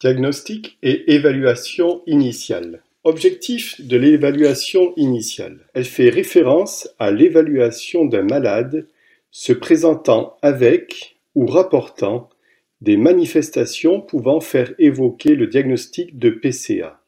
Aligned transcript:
Diagnostic 0.00 0.76
et 0.82 1.14
évaluation 1.14 2.02
initiale. 2.06 2.82
Objectif 3.04 3.80
de 3.80 3.96
l'évaluation 3.96 4.92
initiale. 4.96 5.66
Elle 5.72 5.84
fait 5.84 6.10
référence 6.10 6.90
à 6.98 7.10
l'évaluation 7.10 8.04
d'un 8.04 8.22
malade 8.22 8.86
se 9.30 9.54
présentant 9.54 10.36
avec 10.42 11.16
ou 11.34 11.46
rapportant 11.46 12.28
des 12.80 12.98
manifestations 12.98 14.02
pouvant 14.02 14.40
faire 14.40 14.74
évoquer 14.78 15.34
le 15.34 15.46
diagnostic 15.46 16.18
de 16.18 16.30
PCA. 16.30 17.00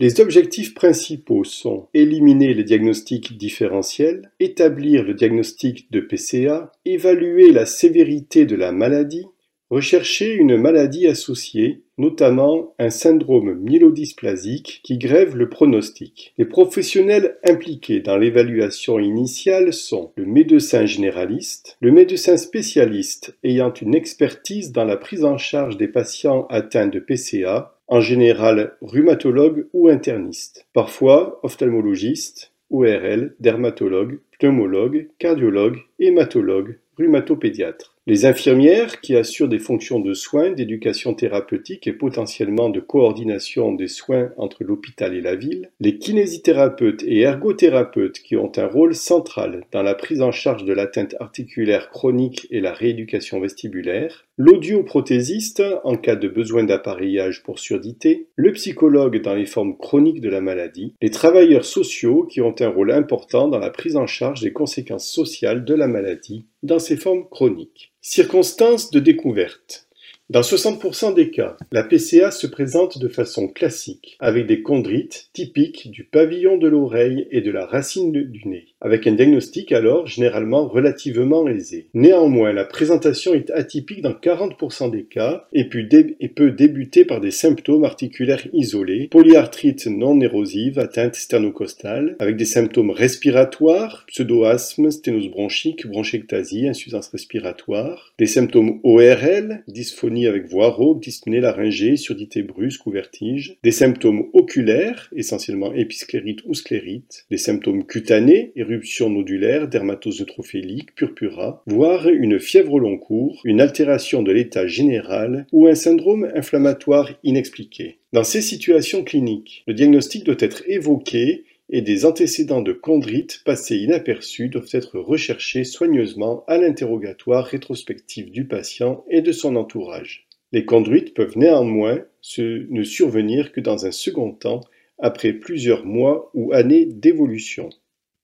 Les 0.00 0.20
objectifs 0.20 0.74
principaux 0.74 1.42
sont 1.42 1.88
éliminer 1.92 2.54
les 2.54 2.62
diagnostics 2.62 3.36
différentiels, 3.36 4.30
établir 4.38 5.02
le 5.02 5.12
diagnostic 5.12 5.90
de 5.90 5.98
PCA, 5.98 6.70
évaluer 6.84 7.50
la 7.50 7.66
sévérité 7.66 8.46
de 8.46 8.54
la 8.54 8.70
maladie, 8.70 9.26
rechercher 9.70 10.34
une 10.34 10.56
maladie 10.56 11.08
associée, 11.08 11.82
notamment 11.98 12.76
un 12.78 12.90
syndrome 12.90 13.54
myélodysplasique 13.54 14.82
qui 14.84 14.98
grève 14.98 15.36
le 15.36 15.48
pronostic. 15.48 16.32
Les 16.38 16.44
professionnels 16.44 17.36
impliqués 17.44 17.98
dans 17.98 18.16
l'évaluation 18.16 19.00
initiale 19.00 19.72
sont 19.72 20.12
le 20.16 20.26
médecin 20.26 20.86
généraliste, 20.86 21.76
le 21.80 21.90
médecin 21.90 22.36
spécialiste 22.36 23.36
ayant 23.42 23.72
une 23.74 23.96
expertise 23.96 24.70
dans 24.70 24.84
la 24.84 24.96
prise 24.96 25.24
en 25.24 25.38
charge 25.38 25.76
des 25.76 25.88
patients 25.88 26.46
atteints 26.50 26.86
de 26.86 27.00
PCA, 27.00 27.77
en 27.88 28.00
général 28.00 28.76
rhumatologue 28.82 29.66
ou 29.72 29.88
interniste, 29.88 30.66
parfois 30.72 31.40
ophtalmologiste, 31.42 32.52
ORL, 32.70 33.34
dermatologue, 33.40 34.20
pneumologue, 34.38 35.08
cardiologue, 35.18 35.78
hématologue, 35.98 36.78
rhumatopédiatre. 36.98 37.94
Les 38.06 38.24
infirmières, 38.24 39.00
qui 39.00 39.16
assurent 39.16 39.48
des 39.48 39.58
fonctions 39.58 40.00
de 40.00 40.14
soins, 40.14 40.50
d'éducation 40.50 41.12
thérapeutique 41.12 41.86
et 41.86 41.92
potentiellement 41.92 42.70
de 42.70 42.80
coordination 42.80 43.72
des 43.72 43.86
soins 43.86 44.30
entre 44.38 44.64
l'hôpital 44.64 45.14
et 45.14 45.20
la 45.20 45.34
ville, 45.34 45.70
les 45.80 45.98
kinésithérapeutes 45.98 47.02
et 47.04 47.20
ergothérapeutes 47.20 48.20
qui 48.20 48.36
ont 48.36 48.52
un 48.56 48.66
rôle 48.66 48.94
central 48.94 49.64
dans 49.72 49.82
la 49.82 49.94
prise 49.94 50.22
en 50.22 50.32
charge 50.32 50.64
de 50.64 50.72
l'atteinte 50.72 51.16
articulaire 51.20 51.90
chronique 51.90 52.46
et 52.50 52.60
la 52.60 52.72
rééducation 52.72 53.40
vestibulaire, 53.40 54.26
l'audioprothésiste 54.38 55.62
en 55.82 55.96
cas 55.96 56.14
de 56.14 56.28
besoin 56.28 56.62
d'appareillage 56.62 57.42
pour 57.42 57.58
surdité, 57.58 58.28
le 58.36 58.52
psychologue 58.52 59.20
dans 59.20 59.34
les 59.34 59.46
formes 59.46 59.76
chroniques 59.76 60.20
de 60.20 60.28
la 60.30 60.40
maladie, 60.40 60.94
les 61.02 61.10
travailleurs 61.10 61.64
sociaux 61.64 62.22
qui 62.22 62.40
ont 62.40 62.54
un 62.60 62.68
rôle 62.68 62.92
important 62.92 63.48
dans 63.48 63.58
la 63.58 63.70
prise 63.70 63.96
en 63.96 64.06
charge 64.06 64.40
des 64.40 64.52
conséquences 64.52 65.08
sociales 65.08 65.64
de 65.64 65.74
la 65.74 65.88
maladie 65.88 66.46
dans 66.62 66.78
ses 66.78 66.96
formes 66.96 67.28
chroniques. 67.28 67.92
Circonstances 68.00 68.90
de 68.92 69.00
découverte. 69.00 69.87
Dans 70.30 70.42
60% 70.42 71.14
des 71.14 71.30
cas, 71.30 71.56
la 71.72 71.82
PCA 71.82 72.30
se 72.30 72.46
présente 72.46 72.98
de 72.98 73.08
façon 73.08 73.48
classique, 73.48 74.18
avec 74.20 74.46
des 74.46 74.62
chondrites 74.62 75.30
typiques 75.32 75.90
du 75.90 76.04
pavillon 76.04 76.58
de 76.58 76.68
l'oreille 76.68 77.26
et 77.30 77.40
de 77.40 77.50
la 77.50 77.64
racine 77.64 78.12
du 78.12 78.46
nez, 78.46 78.66
avec 78.82 79.06
un 79.06 79.12
diagnostic 79.12 79.72
alors 79.72 80.06
généralement 80.06 80.68
relativement 80.68 81.48
aisé. 81.48 81.88
Néanmoins, 81.94 82.52
la 82.52 82.66
présentation 82.66 83.32
est 83.32 83.50
atypique 83.52 84.02
dans 84.02 84.12
40% 84.12 84.90
des 84.90 85.04
cas 85.04 85.46
et 85.54 85.64
peut 85.64 86.50
débuter 86.50 87.06
par 87.06 87.22
des 87.22 87.30
symptômes 87.30 87.84
articulaires 87.84 88.46
isolés, 88.52 89.08
polyarthrite 89.10 89.86
non 89.86 90.20
érosive, 90.20 90.78
atteinte 90.78 91.14
sternocostale, 91.14 92.16
avec 92.18 92.36
des 92.36 92.44
symptômes 92.44 92.90
respiratoires, 92.90 94.04
pseudoasthme, 94.08 94.90
sténose 94.90 95.30
bronchique, 95.30 95.86
bronchectasie, 95.86 96.68
insuffisance 96.68 97.08
respiratoire, 97.08 98.12
des 98.18 98.26
symptômes 98.26 98.78
ORL, 98.82 99.64
dysphonie 99.68 100.17
avec 100.26 100.46
voix 100.46 100.70
rauque, 100.70 101.02
dyspnée 101.02 101.40
laryngée, 101.40 101.96
surdité 101.96 102.42
brusque 102.42 102.86
ou 102.86 102.90
vertige, 102.90 103.56
des 103.62 103.70
symptômes 103.70 104.28
oculaires, 104.32 105.10
essentiellement 105.14 105.72
épisclérite 105.72 106.40
ou 106.46 106.54
sclérite, 106.54 107.26
des 107.30 107.36
symptômes 107.36 107.84
cutanés, 107.84 108.52
éruption 108.56 109.10
nodulaire, 109.10 109.68
dermatose 109.68 110.20
neutrophélique, 110.20 110.94
purpura, 110.94 111.62
voire 111.66 112.08
une 112.08 112.38
fièvre 112.38 112.74
au 112.74 112.78
long 112.78 112.98
cours, 112.98 113.40
une 113.44 113.60
altération 113.60 114.22
de 114.22 114.32
l'état 114.32 114.66
général 114.66 115.46
ou 115.52 115.66
un 115.66 115.74
syndrome 115.74 116.30
inflammatoire 116.34 117.12
inexpliqué. 117.22 117.98
Dans 118.14 118.24
ces 118.24 118.40
situations 118.40 119.04
cliniques, 119.04 119.64
le 119.66 119.74
diagnostic 119.74 120.24
doit 120.24 120.36
être 120.38 120.62
évoqué 120.66 121.44
et 121.70 121.82
des 121.82 122.04
antécédents 122.04 122.62
de 122.62 122.72
chondrite 122.72 123.42
passés 123.44 123.76
inaperçus 123.76 124.48
doivent 124.48 124.68
être 124.72 124.98
recherchés 124.98 125.64
soigneusement 125.64 126.44
à 126.46 126.58
l'interrogatoire 126.58 127.44
rétrospectif 127.44 128.30
du 128.30 128.46
patient 128.46 129.04
et 129.10 129.20
de 129.20 129.32
son 129.32 129.56
entourage. 129.56 130.26
Les 130.52 130.64
chondrites 130.64 131.12
peuvent 131.14 131.36
néanmoins 131.36 132.04
ne 132.38 132.82
survenir 132.82 133.52
que 133.52 133.60
dans 133.60 133.84
un 133.84 133.90
second 133.90 134.32
temps, 134.32 134.62
après 134.98 135.32
plusieurs 135.32 135.84
mois 135.84 136.30
ou 136.34 136.52
années 136.52 136.86
d'évolution. 136.86 137.68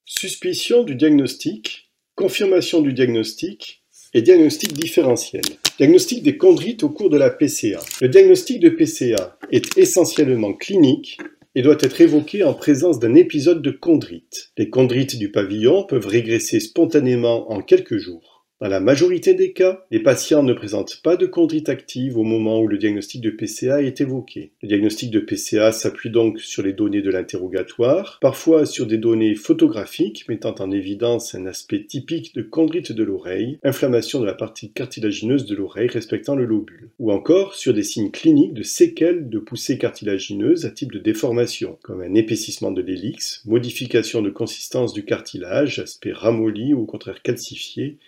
Suspicion 0.05 0.83
du 0.83 0.97
diagnostic, 0.97 1.91
confirmation 2.15 2.81
du 2.81 2.93
diagnostic 2.93 3.85
et 4.13 4.23
diagnostic 4.23 4.73
différentiel. 4.73 5.43
Diagnostic 5.79 6.23
des 6.23 6.37
chondrites 6.37 6.85
au 6.85 6.89
cours 6.89 7.11
de 7.11 7.17
la 7.17 7.31
PCA. 7.31 7.81
Le 8.01 8.09
diagnostic 8.09 8.61
de 8.61 8.71
PCA 8.71 9.37
est 9.51 9.77
essentiellement 9.77 10.53
clinique 10.53 11.19
et 11.55 11.63
doit 11.63 11.79
être 11.81 12.01
évoqué 12.01 12.43
en 12.43 12.55
présence 12.55 12.99
d'un 12.99 13.15
épisode 13.15 13.63
de 13.63 13.71
chondrite. 13.71 14.53
Les 14.59 14.71
chondrites 14.71 15.17
du 15.17 15.31
pavillon 15.31 15.85
peuvent 15.85 16.07
régresser 16.07 16.61
spontanément 16.61 17.51
en 17.51 17.61
quelques 17.61 17.99
jours. 17.99 18.34
Dans 18.65 18.71
la 18.71 18.81
majorité 18.81 19.35
des 19.35 19.53
cas, 19.53 19.85
les 19.91 19.99
patients 19.99 20.43
ne 20.43 20.55
présentent 20.55 21.03
pas 21.03 21.19
de 21.19 21.27
chondrite 21.27 21.69
active 21.69 22.17
au 22.17 22.23
moment 22.23 22.61
où 22.61 22.67
le 22.67 22.79
diagnostic 22.79 23.21
de 23.21 23.29
PCA 23.29 23.83
est 23.83 24.01
évoqué. 24.01 24.53
Le 24.63 24.69
diagnostic 24.69 25.11
de 25.11 25.21
PCA 25.21 25.71
s'appuie 25.71 26.09
donc 26.09 26.41
sur 26.41 26.63
les 26.63 26.73
données 26.73 27.03
de 27.03 27.11
l'interrogatoire, 27.11 28.17
parfois 28.23 28.65
sur 28.65 28.87
des 28.87 28.97
données 28.97 29.35
photographiques 29.35 30.27
mettant 30.31 30.55
en 30.61 30.71
évidence 30.71 31.35
un 31.35 31.45
aspect 31.45 31.85
typique 31.85 32.35
de 32.35 32.41
chondrite 32.41 32.91
de 32.91 33.05
l'oreille, 33.05 33.59
inflammation 33.65 34.19
de 34.19 34.25
la 34.25 34.33
partie 34.33 34.73
cartilagineuse 34.73 35.45
de 35.45 35.57
l'oreille 35.57 35.89
respectant 35.89 36.35
le 36.35 36.47
lobule, 36.47 36.89
ou 36.99 37.13
encore 37.13 37.57
sur 37.57 37.75
des 37.75 37.83
signes 37.83 38.13
cliniques 38.13 38.55
de 38.55 38.63
séquelles 38.63 39.29
de 39.29 39.41
poussée 39.41 39.77
cartilagineuse 39.77 40.65
à 40.65 40.71
type 40.71 40.91
de 40.91 41.01
déformation, 41.01 41.77
comme 41.83 42.01
un 42.01 42.15
épaississement 42.15 42.71
de 42.71 42.81
l'hélix, 42.81 43.43
modification 43.45 44.23
de 44.23 44.31
consistance 44.31 44.95
du 44.95 45.05
cartilage, 45.05 45.81
aspect 45.81 46.13
ramolli 46.13 46.73
ou 46.73 46.81
au 46.81 46.87
contraire 46.87 47.21
calcifié, 47.21 47.99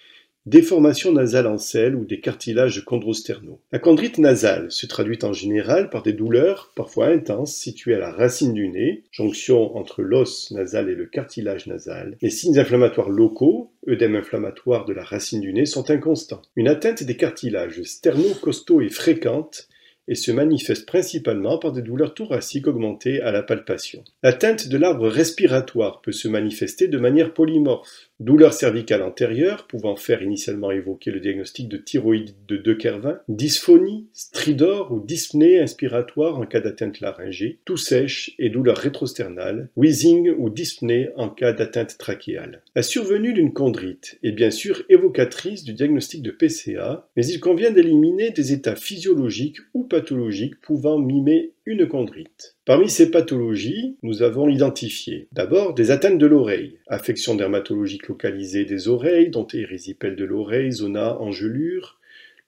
Déformation 0.47 1.11
nasale 1.11 1.49
en 1.49 1.59
selle 1.59 1.97
ou 1.97 2.05
des 2.05 2.21
cartilages 2.21 2.85
chondrosternaux. 2.85 3.61
La 3.73 3.81
chondrite 3.81 4.19
nasale 4.19 4.71
se 4.71 4.87
traduit 4.87 5.19
en 5.23 5.33
général 5.33 5.91
par 5.91 6.05
des 6.05 6.13
douleurs, 6.13 6.71
parfois 6.77 7.09
intenses, 7.09 7.57
situées 7.57 7.97
à 7.97 7.99
la 7.99 8.13
racine 8.13 8.55
du 8.55 8.69
nez, 8.69 9.03
jonction 9.11 9.77
entre 9.77 10.03
l'os 10.03 10.53
nasal 10.53 10.89
et 10.89 10.95
le 10.95 11.07
cartilage 11.07 11.67
nasal. 11.67 12.17
Les 12.23 12.31
signes 12.31 12.61
inflammatoires 12.61 13.11
locaux, 13.11 13.73
œdème 13.89 14.15
inflammatoire 14.15 14.85
de 14.85 14.93
la 14.93 15.03
racine 15.03 15.41
du 15.41 15.53
nez, 15.53 15.67
sont 15.67 15.91
inconstants. 15.91 16.43
Une 16.55 16.69
atteinte 16.69 17.03
des 17.03 17.17
cartilages 17.17 17.83
sterno-costaux 17.83 18.81
est 18.81 18.95
fréquente 18.95 19.69
et 20.09 20.15
se 20.15 20.31
manifeste 20.31 20.87
principalement 20.87 21.59
par 21.59 21.73
des 21.73 21.83
douleurs 21.83 22.15
thoraciques 22.15 22.67
augmentées 22.67 23.21
à 23.21 23.33
la 23.33 23.43
palpation. 23.43 24.05
L'atteinte 24.23 24.69
de 24.69 24.77
l'arbre 24.77 25.09
respiratoire 25.09 26.01
peut 26.01 26.13
se 26.13 26.29
manifester 26.29 26.89
de 26.89 26.99
manière 26.99 27.35
polymorphe. 27.35 28.11
Douleur 28.19 28.55
cervicale 28.55 29.03
antérieure, 29.03 29.67
pouvant 29.67 29.95
faire 29.95 30.23
initialement 30.23 30.71
évoquer 30.71 31.11
le 31.11 31.21
diagnostic 31.21 31.69
de 31.69 31.77
thyroïde 31.77 32.31
de 32.49 32.57
De 32.57 32.73
Kervin, 32.73 33.21
dysphonie, 33.29 34.07
stridor 34.15 34.91
ou 34.91 35.01
dyspnée 35.01 35.61
inspiratoire 35.61 36.39
en 36.39 36.47
cas 36.47 36.61
d'atteinte 36.61 37.01
laryngée, 37.01 37.59
toux 37.67 37.77
sèche 37.77 38.35
et 38.39 38.49
douleur 38.49 38.79
rétrosternale, 38.79 39.69
wheezing 39.77 40.31
ou 40.31 40.49
dyspnée 40.49 41.11
en 41.17 41.29
cas 41.29 41.53
d'atteinte 41.53 41.99
trachéale. 41.99 42.63
La 42.75 42.83
survenue 42.83 43.35
d'une 43.35 43.53
chondrite 43.53 44.19
est 44.23 44.33
bien 44.33 44.51
sûr 44.51 44.83
évocatrice 44.89 45.63
du 45.63 45.75
diagnostic 45.75 46.23
de 46.23 46.31
PCA, 46.31 47.07
mais 47.17 47.27
il 47.27 47.39
convient 47.39 47.71
d'éliminer 47.71 48.31
des 48.31 48.55
états 48.55 48.77
physiologiques 48.77 49.59
ou 49.75 49.85
pathologiques 49.85 50.59
pouvant 50.63 50.99
mimer 50.99 51.53
une 51.67 51.89
chondrite. 51.89 52.57
Parmi 52.65 52.89
ces 52.89 53.11
pathologies, 53.11 53.97
nous 54.03 54.23
avons 54.23 54.49
identifié 54.49 55.29
d'abord 55.33 55.75
des 55.75 55.91
atteintes 55.91 56.19
de 56.19 56.27
l'oreille, 56.27 56.79
affections 56.87 57.35
dermatologiques 57.35 58.07
localisées 58.07 58.65
des 58.65 58.87
oreilles, 58.87 59.31
dont 59.31 59.47
érysipèle 59.53 60.15
de 60.15 60.25
l'oreille, 60.25 60.71
zona, 60.71 61.21
engelure, 61.21 61.99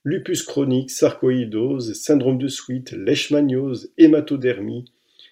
lupus 0.05 0.44
chronique, 0.44 0.91
sarcoïdose, 0.91 1.94
syndrome 1.94 2.38
de 2.38 2.47
Sweet, 2.47 2.93
leishmaniose, 2.93 3.93
hématodermie, 3.99 4.85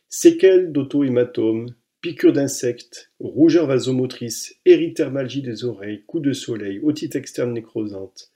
séquelles 0.08 0.72
d'auto-hématome, 0.72 1.68
piqûres 2.00 2.32
d'insectes, 2.32 3.12
rougeur 3.20 3.68
vasomotrice, 3.68 4.56
érythermalgie 4.64 5.42
des 5.42 5.64
oreilles, 5.64 6.02
coups 6.06 6.24
de 6.24 6.32
soleil, 6.32 6.80
otite 6.82 7.14
externe 7.14 7.52
nécrosante, 7.52 8.32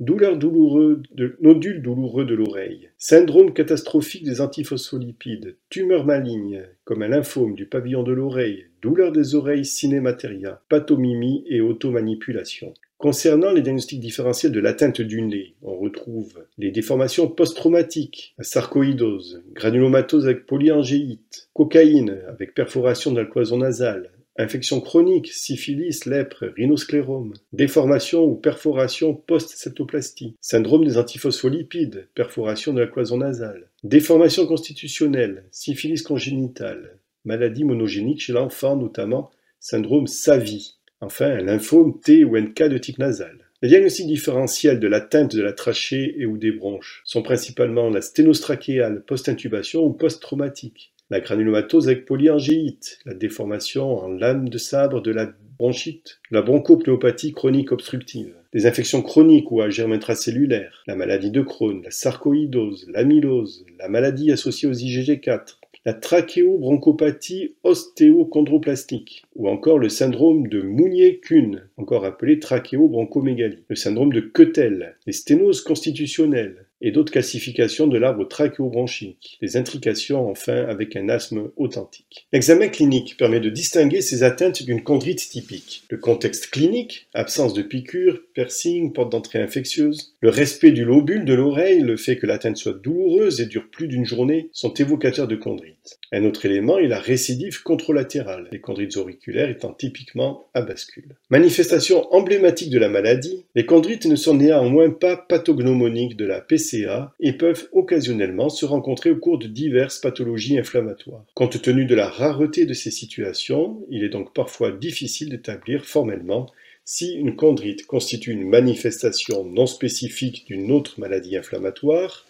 douleur 0.00 0.36
douloureuse 0.36 1.02
nodule 1.40 1.82
douloureux 1.82 2.24
de 2.24 2.34
l'oreille, 2.34 2.90
syndrome 2.98 3.52
catastrophique 3.52 4.24
des 4.24 4.40
antiphospholipides, 4.40 5.56
tumeur 5.70 6.04
maligne, 6.04 6.62
comme 6.84 7.02
un 7.02 7.08
lymphome 7.08 7.54
du 7.54 7.66
pavillon 7.66 8.02
de 8.02 8.12
l'oreille, 8.12 8.66
douleur 8.82 9.12
des 9.12 9.34
oreilles 9.34 9.64
cinématéria, 9.64 10.60
pathomimie 10.68 11.44
et 11.48 11.60
automanipulation. 11.60 12.74
Concernant 13.02 13.52
les 13.52 13.62
diagnostics 13.62 13.98
différentiels 13.98 14.52
de 14.52 14.60
l'atteinte 14.60 15.00
du 15.00 15.22
nez, 15.22 15.56
on 15.62 15.76
retrouve 15.76 16.44
les 16.56 16.70
déformations 16.70 17.26
post-traumatiques, 17.26 18.36
sarcoïdose, 18.38 19.42
granulomatose 19.54 20.26
avec 20.26 20.46
polyangéite, 20.46 21.48
cocaïne 21.52 22.20
avec 22.28 22.54
perforation 22.54 23.10
de 23.10 23.20
la 23.20 23.26
cloison 23.26 23.58
nasale, 23.58 24.12
infection 24.38 24.80
chronique, 24.80 25.28
syphilis, 25.32 26.06
lèpre, 26.06 26.44
rhinosclérome, 26.56 27.34
déformation 27.52 28.24
ou 28.24 28.34
perforation 28.34 29.14
post-septoplastie, 29.14 30.36
syndrome 30.40 30.84
des 30.84 30.98
antiphospholipides, 30.98 32.08
perforation 32.14 32.72
de 32.72 32.80
la 32.80 32.86
cloison 32.86 33.18
nasale, 33.18 33.68
déformation 33.84 34.46
constitutionnelle, 34.46 35.44
syphilis 35.50 36.02
congénitale, 36.02 36.98
maladie 37.24 37.64
monogénique 37.64 38.22
chez 38.22 38.32
l'enfant 38.32 38.76
notamment, 38.76 39.30
syndrome 39.60 40.06
SAVI, 40.06 40.76
enfin 41.00 41.36
lymphome 41.38 42.00
T 42.00 42.24
ou 42.24 42.36
NK 42.36 42.62
de 42.64 42.78
type 42.78 42.98
nasal. 42.98 43.38
Les 43.62 43.68
diagnostics 43.68 44.08
différentiels 44.08 44.80
de 44.80 44.88
l'atteinte 44.88 45.36
de 45.36 45.42
la 45.42 45.52
trachée 45.52 46.16
et 46.18 46.26
ou 46.26 46.36
des 46.36 46.50
bronches 46.50 47.00
sont 47.04 47.22
principalement 47.22 47.90
la 47.90 48.02
sténostrachéale 48.02 49.04
post-intubation 49.04 49.84
ou 49.84 49.92
post-traumatique, 49.92 50.91
la 51.12 51.20
granulomatose 51.20 51.88
avec 51.88 52.06
polyangéite, 52.06 52.98
la 53.04 53.12
déformation 53.12 53.98
en 53.98 54.08
lame 54.08 54.48
de 54.48 54.56
sabre 54.56 55.02
de 55.02 55.10
la 55.10 55.30
bronchite, 55.58 56.20
la 56.30 56.40
bronchopnéopathie 56.40 57.32
chronique 57.32 57.70
obstructive, 57.70 58.32
des 58.54 58.64
infections 58.64 59.02
chroniques 59.02 59.52
ou 59.52 59.60
à 59.60 59.68
germe 59.68 59.92
intracellulaire, 59.92 60.82
la 60.86 60.96
maladie 60.96 61.30
de 61.30 61.42
Crohn, 61.42 61.82
la 61.82 61.90
sarcoïdose, 61.90 62.88
l'amylose, 62.88 63.66
la 63.78 63.90
maladie 63.90 64.32
associée 64.32 64.70
aux 64.70 64.72
IgG4, 64.72 65.58
la 65.84 65.92
trachéobronchopathie 65.92 67.56
ostéochondroplastique, 67.62 69.24
ou 69.36 69.50
encore 69.50 69.78
le 69.78 69.90
syndrome 69.90 70.46
de 70.46 70.62
Mounier-Kuhn, 70.62 71.68
encore 71.76 72.06
appelé 72.06 72.38
trachéobronchomégalie, 72.38 73.64
le 73.68 73.76
syndrome 73.76 74.14
de 74.14 74.20
Quetel, 74.20 74.96
les 75.06 75.12
sténoses 75.12 75.60
constitutionnelles, 75.60 76.61
et 76.82 76.90
d'autres 76.90 77.12
calcifications 77.12 77.86
de 77.86 77.96
l'arbre 77.96 78.26
trachéobronchique, 78.28 79.38
les 79.40 79.56
intrications 79.56 80.28
enfin 80.28 80.66
avec 80.66 80.96
un 80.96 81.08
asthme 81.08 81.50
authentique. 81.56 82.26
L'examen 82.32 82.68
clinique 82.68 83.16
permet 83.16 83.40
de 83.40 83.48
distinguer 83.48 84.02
ces 84.02 84.24
atteintes 84.24 84.62
d'une 84.64 84.82
chondrite 84.82 85.30
typique. 85.30 85.84
Le 85.88 85.96
contexte 85.96 86.50
clinique, 86.50 87.06
absence 87.14 87.54
de 87.54 87.62
piqûres, 87.62 88.20
piercing, 88.34 88.92
porte 88.92 89.12
d'entrée 89.12 89.40
infectieuse, 89.40 90.14
le 90.20 90.28
respect 90.28 90.72
du 90.72 90.84
lobule 90.84 91.24
de 91.24 91.34
l'oreille, 91.34 91.80
le 91.80 91.96
fait 91.96 92.16
que 92.16 92.26
l'atteinte 92.26 92.56
soit 92.56 92.78
douloureuse 92.82 93.40
et 93.40 93.46
dure 93.46 93.68
plus 93.70 93.86
d'une 93.86 94.04
journée 94.04 94.50
sont 94.52 94.74
évocateurs 94.74 95.28
de 95.28 95.36
chondrite. 95.36 95.98
Un 96.14 96.24
autre 96.24 96.44
élément 96.44 96.78
est 96.78 96.88
la 96.88 97.00
récidive 97.00 97.62
contralatérale, 97.62 98.48
les 98.52 98.60
chondrites 98.60 98.98
auriculaires 98.98 99.48
étant 99.48 99.72
typiquement 99.72 100.46
à 100.52 100.60
bascule. 100.60 101.16
Manifestation 101.30 102.12
emblématique 102.12 102.68
de 102.68 102.78
la 102.78 102.90
maladie, 102.90 103.46
les 103.54 103.64
chondrites 103.64 104.04
ne 104.04 104.16
sont 104.16 104.34
néanmoins 104.34 104.90
pas 104.90 105.16
pathognomoniques 105.16 106.18
de 106.18 106.26
la 106.26 106.42
PC 106.42 106.86
et 107.20 107.32
peuvent 107.32 107.66
occasionnellement 107.72 108.50
se 108.50 108.66
rencontrer 108.66 109.10
au 109.10 109.16
cours 109.16 109.38
de 109.38 109.46
diverses 109.46 110.00
pathologies 110.00 110.58
inflammatoires. 110.58 111.24
Compte 111.34 111.62
tenu 111.62 111.86
de 111.86 111.94
la 111.94 112.08
rareté 112.08 112.66
de 112.66 112.74
ces 112.74 112.90
situations, 112.90 113.80
il 113.90 114.04
est 114.04 114.10
donc 114.10 114.34
parfois 114.34 114.70
difficile 114.70 115.30
d'établir 115.30 115.86
formellement 115.86 116.50
si 116.84 117.14
une 117.14 117.36
chondrite 117.36 117.86
constitue 117.86 118.32
une 118.32 118.48
manifestation 118.48 119.44
non 119.44 119.66
spécifique 119.66 120.44
d'une 120.46 120.72
autre 120.72 120.98
maladie 121.00 121.36
inflammatoire 121.36 122.26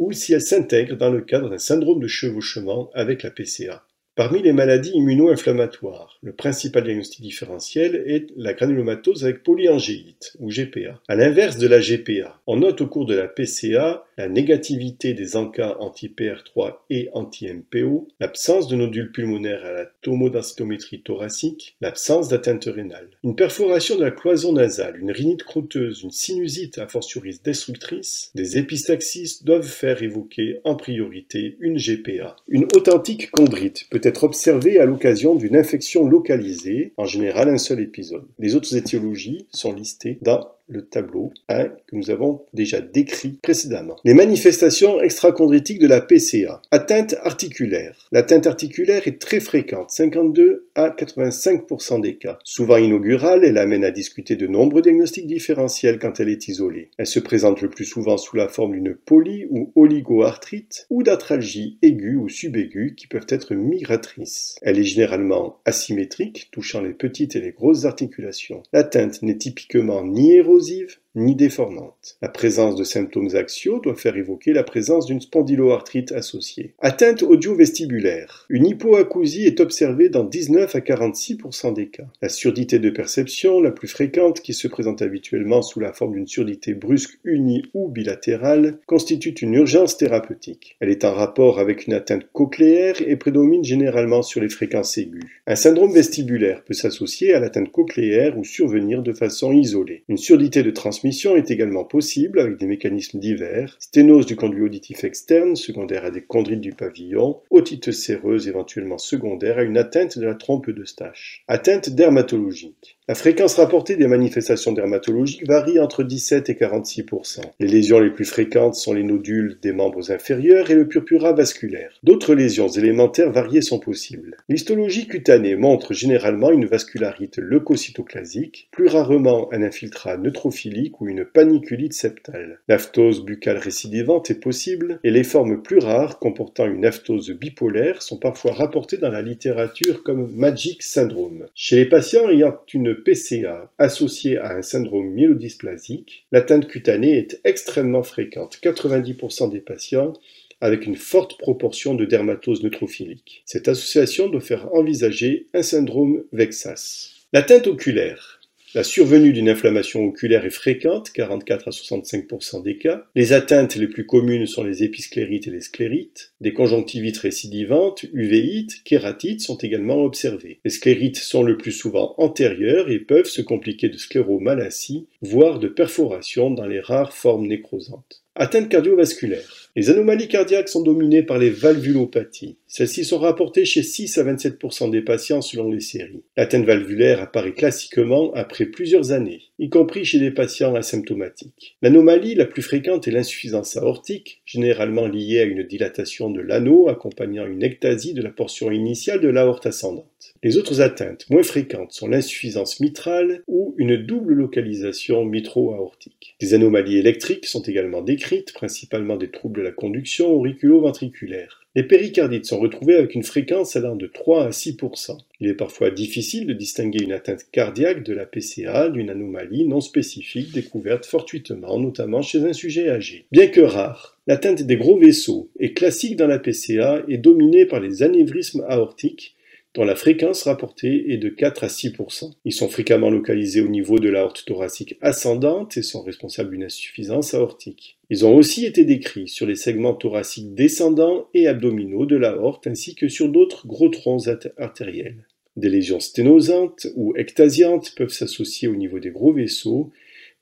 ou 0.00 0.12
si 0.12 0.32
elle 0.32 0.40
s'intègre 0.40 0.96
dans 0.96 1.10
le 1.10 1.20
cadre 1.20 1.50
d'un 1.50 1.58
syndrome 1.58 2.00
de 2.00 2.08
chevauchement 2.08 2.90
avec 2.94 3.22
la 3.22 3.30
PCA. 3.30 3.84
Parmi 4.16 4.42
les 4.42 4.52
maladies 4.52 4.92
immuno-inflammatoires, 4.94 6.18
le 6.22 6.32
principal 6.32 6.84
diagnostic 6.84 7.20
différentiel 7.20 8.02
est 8.06 8.26
la 8.34 8.54
granulomatose 8.54 9.24
avec 9.24 9.42
polyangéite, 9.42 10.36
ou 10.40 10.50
GPA. 10.50 11.00
À 11.06 11.16
l'inverse 11.16 11.58
de 11.58 11.68
la 11.68 11.80
GPA, 11.80 12.40
on 12.46 12.56
note 12.56 12.80
au 12.80 12.86
cours 12.86 13.06
de 13.06 13.14
la 13.14 13.28
PCA 13.28 14.04
la 14.20 14.28
négativité 14.28 15.14
des 15.14 15.34
encas 15.34 15.78
anti-PR3 15.80 16.74
et 16.90 17.08
anti-MPO, 17.14 18.08
l'absence 18.20 18.68
de 18.68 18.76
nodules 18.76 19.12
pulmonaires 19.12 19.64
à 19.64 19.72
la 19.72 19.86
tomodensitométrie 20.02 21.00
thoracique, 21.00 21.74
l'absence 21.80 22.28
d'atteinte 22.28 22.66
rénale. 22.66 23.08
Une 23.24 23.34
perforation 23.34 23.96
de 23.96 24.04
la 24.04 24.10
cloison 24.10 24.52
nasale, 24.52 25.00
une 25.00 25.10
rhinite 25.10 25.44
croûteuse, 25.44 26.02
une 26.02 26.10
sinusite 26.10 26.76
a 26.76 26.86
fortiori 26.86 27.40
destructrice, 27.42 28.30
des 28.34 28.58
épistaxis 28.58 29.40
doivent 29.42 29.66
faire 29.66 30.02
évoquer 30.02 30.60
en 30.64 30.74
priorité 30.74 31.56
une 31.60 31.78
GPA. 31.78 32.36
Une 32.46 32.64
authentique 32.76 33.30
chondrite 33.30 33.86
peut 33.88 34.02
être 34.02 34.24
observée 34.24 34.78
à 34.80 34.84
l'occasion 34.84 35.34
d'une 35.34 35.56
infection 35.56 36.06
localisée, 36.06 36.92
en 36.98 37.06
général 37.06 37.48
un 37.48 37.56
seul 37.56 37.80
épisode. 37.80 38.26
Les 38.38 38.54
autres 38.54 38.76
étiologies 38.76 39.46
sont 39.50 39.72
listées 39.72 40.18
dans 40.20 40.46
le 40.70 40.82
tableau 40.82 41.32
1 41.48 41.64
que 41.64 41.96
nous 41.96 42.10
avons 42.10 42.42
déjà 42.54 42.80
décrit 42.80 43.38
précédemment. 43.42 43.96
Les 44.04 44.14
manifestations 44.14 45.00
extrachondritiques 45.00 45.80
de 45.80 45.86
la 45.86 46.00
PCA. 46.00 46.62
Atteinte 46.70 47.16
articulaire. 47.22 48.08
L'atteinte 48.12 48.46
articulaire 48.46 49.06
est 49.06 49.20
très 49.20 49.40
fréquente, 49.40 49.90
52 49.90 50.68
à 50.74 50.90
85% 50.90 52.00
des 52.00 52.16
cas. 52.16 52.38
Souvent 52.44 52.76
inaugurale, 52.76 53.44
elle 53.44 53.58
amène 53.58 53.84
à 53.84 53.90
discuter 53.90 54.36
de 54.36 54.46
nombreux 54.46 54.82
diagnostics 54.82 55.26
différentiels 55.26 55.98
quand 55.98 56.20
elle 56.20 56.28
est 56.28 56.48
isolée. 56.48 56.90
Elle 56.96 57.06
se 57.06 57.20
présente 57.20 57.60
le 57.60 57.68
plus 57.68 57.84
souvent 57.84 58.16
sous 58.16 58.36
la 58.36 58.48
forme 58.48 58.72
d'une 58.72 58.94
poly- 58.94 59.46
ou 59.50 59.72
oligoarthrite 59.74 60.86
ou 60.90 61.02
d'atralgie 61.02 61.78
aiguë 61.82 62.16
ou 62.16 62.28
subaiguë 62.28 62.94
qui 62.96 63.06
peuvent 63.08 63.26
être 63.28 63.54
migratrices. 63.54 64.56
Elle 64.62 64.78
est 64.78 64.84
généralement 64.84 65.58
asymétrique, 65.64 66.48
touchant 66.52 66.80
les 66.80 66.94
petites 66.94 67.36
et 67.36 67.40
les 67.40 67.52
grosses 67.52 67.84
articulations. 67.84 68.62
L'atteinte 68.72 69.22
n'est 69.22 69.38
typiquement 69.38 70.04
ni 70.04 70.34
érosive 70.34 70.59
explosive 70.60 71.00
ni 71.14 71.34
déformante. 71.34 72.16
La 72.22 72.28
présence 72.28 72.76
de 72.76 72.84
symptômes 72.84 73.34
axiaux 73.34 73.80
doit 73.80 73.96
faire 73.96 74.16
évoquer 74.16 74.52
la 74.52 74.62
présence 74.62 75.06
d'une 75.06 75.20
spondyloarthrite 75.20 76.12
associée. 76.12 76.74
Atteinte 76.78 77.22
audio-vestibulaire. 77.22 78.46
Une 78.48 78.66
hypoacousie 78.66 79.44
est 79.44 79.60
observée 79.60 80.08
dans 80.08 80.24
19 80.24 80.74
à 80.74 80.78
46% 80.78 81.74
des 81.74 81.88
cas. 81.88 82.06
La 82.22 82.28
surdité 82.28 82.78
de 82.78 82.90
perception, 82.90 83.60
la 83.60 83.72
plus 83.72 83.88
fréquente, 83.88 84.40
qui 84.40 84.54
se 84.54 84.68
présente 84.68 85.02
habituellement 85.02 85.62
sous 85.62 85.80
la 85.80 85.92
forme 85.92 86.14
d'une 86.14 86.28
surdité 86.28 86.74
brusque 86.74 87.18
unie 87.24 87.64
ou 87.74 87.88
bilatérale, 87.88 88.78
constitue 88.86 89.30
une 89.30 89.54
urgence 89.54 89.96
thérapeutique. 89.96 90.76
Elle 90.80 90.90
est 90.90 91.04
en 91.04 91.14
rapport 91.14 91.58
avec 91.58 91.86
une 91.86 91.94
atteinte 91.94 92.26
cochléaire 92.32 92.96
et 93.04 93.16
prédomine 93.16 93.64
généralement 93.64 94.22
sur 94.22 94.40
les 94.40 94.48
fréquences 94.48 94.96
aiguës. 94.98 95.24
Un 95.46 95.56
syndrome 95.56 95.92
vestibulaire 95.92 96.62
peut 96.64 96.74
s'associer 96.74 97.34
à 97.34 97.40
l'atteinte 97.40 97.72
cochléaire 97.72 98.38
ou 98.38 98.44
survenir 98.44 99.02
de 99.02 99.12
façon 99.12 99.52
isolée. 99.52 100.04
Une 100.08 100.16
surdité 100.16 100.62
de 100.62 100.70
transmission 101.00 101.34
est 101.34 101.50
également 101.50 101.84
possible 101.84 102.40
avec 102.40 102.58
des 102.58 102.66
mécanismes 102.66 103.20
divers, 103.20 103.74
sténose 103.78 104.26
du 104.26 104.36
conduit 104.36 104.60
auditif 104.60 105.02
externe, 105.02 105.56
secondaire 105.56 106.04
à 106.04 106.10
des 106.10 106.22
chondrites 106.28 106.60
du 106.60 106.74
pavillon, 106.74 107.40
otite 107.48 107.90
séreuse 107.90 108.48
éventuellement 108.48 108.98
secondaire 108.98 109.56
à 109.56 109.62
une 109.62 109.78
atteinte 109.78 110.18
de 110.18 110.26
la 110.26 110.34
trompe 110.34 110.68
de 110.68 110.84
Stache. 110.84 111.42
Atteinte 111.48 111.88
dermatologique. 111.88 112.98
La 113.10 113.16
fréquence 113.16 113.56
rapportée 113.56 113.96
des 113.96 114.06
manifestations 114.06 114.70
dermatologiques 114.70 115.44
varie 115.44 115.80
entre 115.80 116.04
17 116.04 116.48
et 116.48 116.54
46% 116.54 117.40
Les 117.58 117.66
lésions 117.66 117.98
les 117.98 118.10
plus 118.10 118.24
fréquentes 118.24 118.76
sont 118.76 118.92
les 118.92 119.02
nodules 119.02 119.58
des 119.60 119.72
membres 119.72 120.12
inférieurs 120.12 120.70
et 120.70 120.76
le 120.76 120.86
purpura 120.86 121.32
vasculaire. 121.32 121.98
D'autres 122.04 122.36
lésions 122.36 122.68
élémentaires 122.68 123.32
variées 123.32 123.62
sont 123.62 123.80
possibles. 123.80 124.36
L'histologie 124.48 125.08
cutanée 125.08 125.56
montre 125.56 125.92
généralement 125.92 126.52
une 126.52 126.66
vascularite 126.66 127.38
leucocytoclasique, 127.38 128.68
plus 128.70 128.86
rarement 128.86 129.52
un 129.52 129.64
infiltrat 129.64 130.16
neutrophilique 130.16 131.00
ou 131.00 131.08
une 131.08 131.24
paniculite 131.24 131.94
septale. 131.94 132.60
L'aphthose 132.68 133.24
buccale 133.24 133.58
récidivante 133.58 134.30
est 134.30 134.38
possible 134.38 135.00
et 135.02 135.10
les 135.10 135.24
formes 135.24 135.62
plus 135.62 135.80
rares 135.80 136.20
comportant 136.20 136.66
une 136.66 136.86
aphthose 136.86 137.32
bipolaire 137.32 138.02
sont 138.02 138.18
parfois 138.18 138.52
rapportées 138.52 138.98
dans 138.98 139.10
la 139.10 139.20
littérature 139.20 140.04
comme 140.04 140.30
Magic 140.32 140.84
syndrome. 140.84 141.46
Chez 141.56 141.74
les 141.74 141.86
patients 141.86 142.30
ayant 142.30 142.56
une 142.72 142.99
PCA 143.02 143.72
associée 143.78 144.38
à 144.38 144.56
un 144.56 144.62
syndrome 144.62 145.10
myélodysplasique, 145.10 146.26
l'atteinte 146.32 146.66
cutanée 146.66 147.16
est 147.18 147.40
extrêmement 147.44 148.02
fréquente, 148.02 148.58
90% 148.62 149.50
des 149.50 149.60
patients 149.60 150.14
avec 150.60 150.86
une 150.86 150.96
forte 150.96 151.38
proportion 151.38 151.94
de 151.94 152.04
dermatose 152.04 152.62
neutrophilique. 152.62 153.42
Cette 153.46 153.68
association 153.68 154.28
doit 154.28 154.40
faire 154.40 154.72
envisager 154.74 155.46
un 155.54 155.62
syndrome 155.62 156.24
Vexas. 156.32 157.12
L'atteinte 157.32 157.66
oculaire. 157.66 158.39
La 158.72 158.84
survenue 158.84 159.32
d'une 159.32 159.48
inflammation 159.48 160.04
oculaire 160.04 160.44
est 160.44 160.50
fréquente, 160.50 161.10
44 161.10 161.66
à 161.66 161.70
65% 161.72 162.62
des 162.62 162.78
cas. 162.78 163.04
Les 163.16 163.32
atteintes 163.32 163.74
les 163.74 163.88
plus 163.88 164.06
communes 164.06 164.46
sont 164.46 164.62
les 164.62 164.84
épisclérites 164.84 165.48
et 165.48 165.50
les 165.50 165.60
sclérites. 165.60 166.34
Des 166.40 166.52
conjonctivites 166.52 167.18
récidivantes, 167.18 168.04
uvéites, 168.12 168.84
kératites 168.84 169.40
sont 169.40 169.56
également 169.56 170.04
observées. 170.04 170.60
Les 170.64 170.70
sclérites 170.70 171.16
sont 171.16 171.42
le 171.42 171.56
plus 171.56 171.72
souvent 171.72 172.14
antérieures 172.16 172.92
et 172.92 173.00
peuvent 173.00 173.26
se 173.26 173.42
compliquer 173.42 173.88
de 173.88 173.98
scléromalacie, 173.98 175.08
voire 175.20 175.58
de 175.58 175.66
perforation 175.66 176.52
dans 176.52 176.66
les 176.66 176.80
rares 176.80 177.12
formes 177.12 177.48
nécrosantes. 177.48 178.22
Atteinte 178.42 178.70
cardiovasculaire. 178.70 179.68
Les 179.76 179.90
anomalies 179.90 180.26
cardiaques 180.26 180.70
sont 180.70 180.80
dominées 180.80 181.22
par 181.22 181.36
les 181.36 181.50
valvulopathies. 181.50 182.56
Celles-ci 182.66 183.04
sont 183.04 183.18
rapportées 183.18 183.66
chez 183.66 183.82
6 183.82 184.16
à 184.16 184.24
27% 184.24 184.90
des 184.90 185.02
patients 185.02 185.42
selon 185.42 185.70
les 185.70 185.80
séries. 185.80 186.22
L'atteinte 186.38 186.64
valvulaire 186.64 187.20
apparaît 187.20 187.52
classiquement 187.52 188.32
après 188.32 188.64
plusieurs 188.64 189.12
années, 189.12 189.42
y 189.60 189.68
compris 189.68 190.06
chez 190.06 190.18
des 190.18 190.30
patients 190.30 190.74
asymptomatiques. 190.74 191.76
L'anomalie 191.82 192.34
la 192.34 192.46
plus 192.46 192.62
fréquente 192.62 193.06
est 193.06 193.10
l'insuffisance 193.10 193.76
aortique, 193.76 194.40
généralement 194.46 195.06
liée 195.06 195.40
à 195.40 195.44
une 195.44 195.62
dilatation 195.62 196.30
de 196.30 196.40
l'anneau 196.40 196.88
accompagnant 196.88 197.46
une 197.46 197.62
ectasie 197.62 198.14
de 198.14 198.22
la 198.22 198.30
portion 198.30 198.70
initiale 198.70 199.20
de 199.20 199.28
l'aorte 199.28 199.66
ascendante. 199.66 200.34
Les 200.42 200.56
autres 200.56 200.80
atteintes 200.80 201.28
moins 201.28 201.42
fréquentes 201.42 201.92
sont 201.92 202.08
l'insuffisance 202.08 202.80
mitrale 202.80 203.42
ou 203.48 203.74
une 203.76 203.98
double 203.98 204.32
localisation 204.32 205.26
mitro-aortique. 205.26 206.36
Des 206.40 206.54
anomalies 206.54 206.96
électriques 206.96 207.44
sont 207.44 207.62
également 207.62 208.00
décrites, 208.00 208.54
principalement 208.54 209.16
des 209.16 209.30
troubles 209.30 209.60
de 209.60 209.64
la 209.64 209.72
conduction 209.72 210.28
auriculo-ventriculaire. 210.28 211.59
Les 211.76 211.84
péricardites 211.84 212.46
sont 212.46 212.58
retrouvées 212.58 212.96
avec 212.96 213.14
une 213.14 213.22
fréquence 213.22 213.76
allant 213.76 213.94
de 213.94 214.08
3 214.08 214.46
à 214.46 214.50
6% 214.50 215.18
Il 215.40 215.46
est 215.46 215.54
parfois 215.54 215.92
difficile 215.92 216.48
de 216.48 216.52
distinguer 216.52 217.04
une 217.04 217.12
atteinte 217.12 217.46
cardiaque 217.52 218.02
de 218.02 218.12
la 218.12 218.26
PCA 218.26 218.88
d'une 218.88 219.08
anomalie 219.08 219.64
non 219.68 219.80
spécifique 219.80 220.52
découverte 220.52 221.06
fortuitement, 221.06 221.78
notamment 221.78 222.22
chez 222.22 222.44
un 222.44 222.52
sujet 222.52 222.88
âgé. 222.90 223.26
Bien 223.30 223.46
que 223.46 223.60
rare, 223.60 224.18
l'atteinte 224.26 224.62
des 224.62 224.76
gros 224.76 224.98
vaisseaux 224.98 225.48
est 225.60 225.72
classique 225.72 226.16
dans 226.16 226.26
la 226.26 226.40
PCA 226.40 227.04
et 227.06 227.18
dominée 227.18 227.66
par 227.66 227.78
les 227.78 228.02
anévrismes 228.02 228.64
aortiques 228.68 229.36
dont 229.74 229.84
la 229.84 229.94
fréquence 229.94 230.42
rapportée 230.42 231.12
est 231.12 231.18
de 231.18 231.28
4 231.28 231.64
à 231.64 231.66
6% 231.68 232.32
Ils 232.44 232.52
sont 232.52 232.68
fréquemment 232.68 233.10
localisés 233.10 233.60
au 233.60 233.68
niveau 233.68 233.98
de 233.98 234.08
l'aorte 234.08 234.44
thoracique 234.44 234.96
ascendante 235.00 235.76
et 235.76 235.82
sont 235.82 236.02
responsables 236.02 236.50
d'une 236.50 236.64
insuffisance 236.64 237.34
aortique. 237.34 237.98
Ils 238.10 238.26
ont 238.26 238.34
aussi 238.34 238.66
été 238.66 238.84
décrits 238.84 239.28
sur 239.28 239.46
les 239.46 239.54
segments 239.54 239.94
thoraciques 239.94 240.54
descendants 240.54 241.28
et 241.34 241.46
abdominaux 241.46 242.06
de 242.06 242.16
l'aorte 242.16 242.66
ainsi 242.66 242.96
que 242.96 243.08
sur 243.08 243.28
d'autres 243.28 243.68
gros 243.68 243.88
troncs 243.88 244.28
artériels. 244.58 245.26
Des 245.56 245.68
lésions 245.68 246.00
sténosantes 246.00 246.88
ou 246.96 247.14
ectasiantes 247.16 247.94
peuvent 247.96 248.12
s'associer 248.12 248.66
au 248.66 248.74
niveau 248.74 248.98
des 248.98 249.10
gros 249.10 249.32
vaisseaux, 249.32 249.92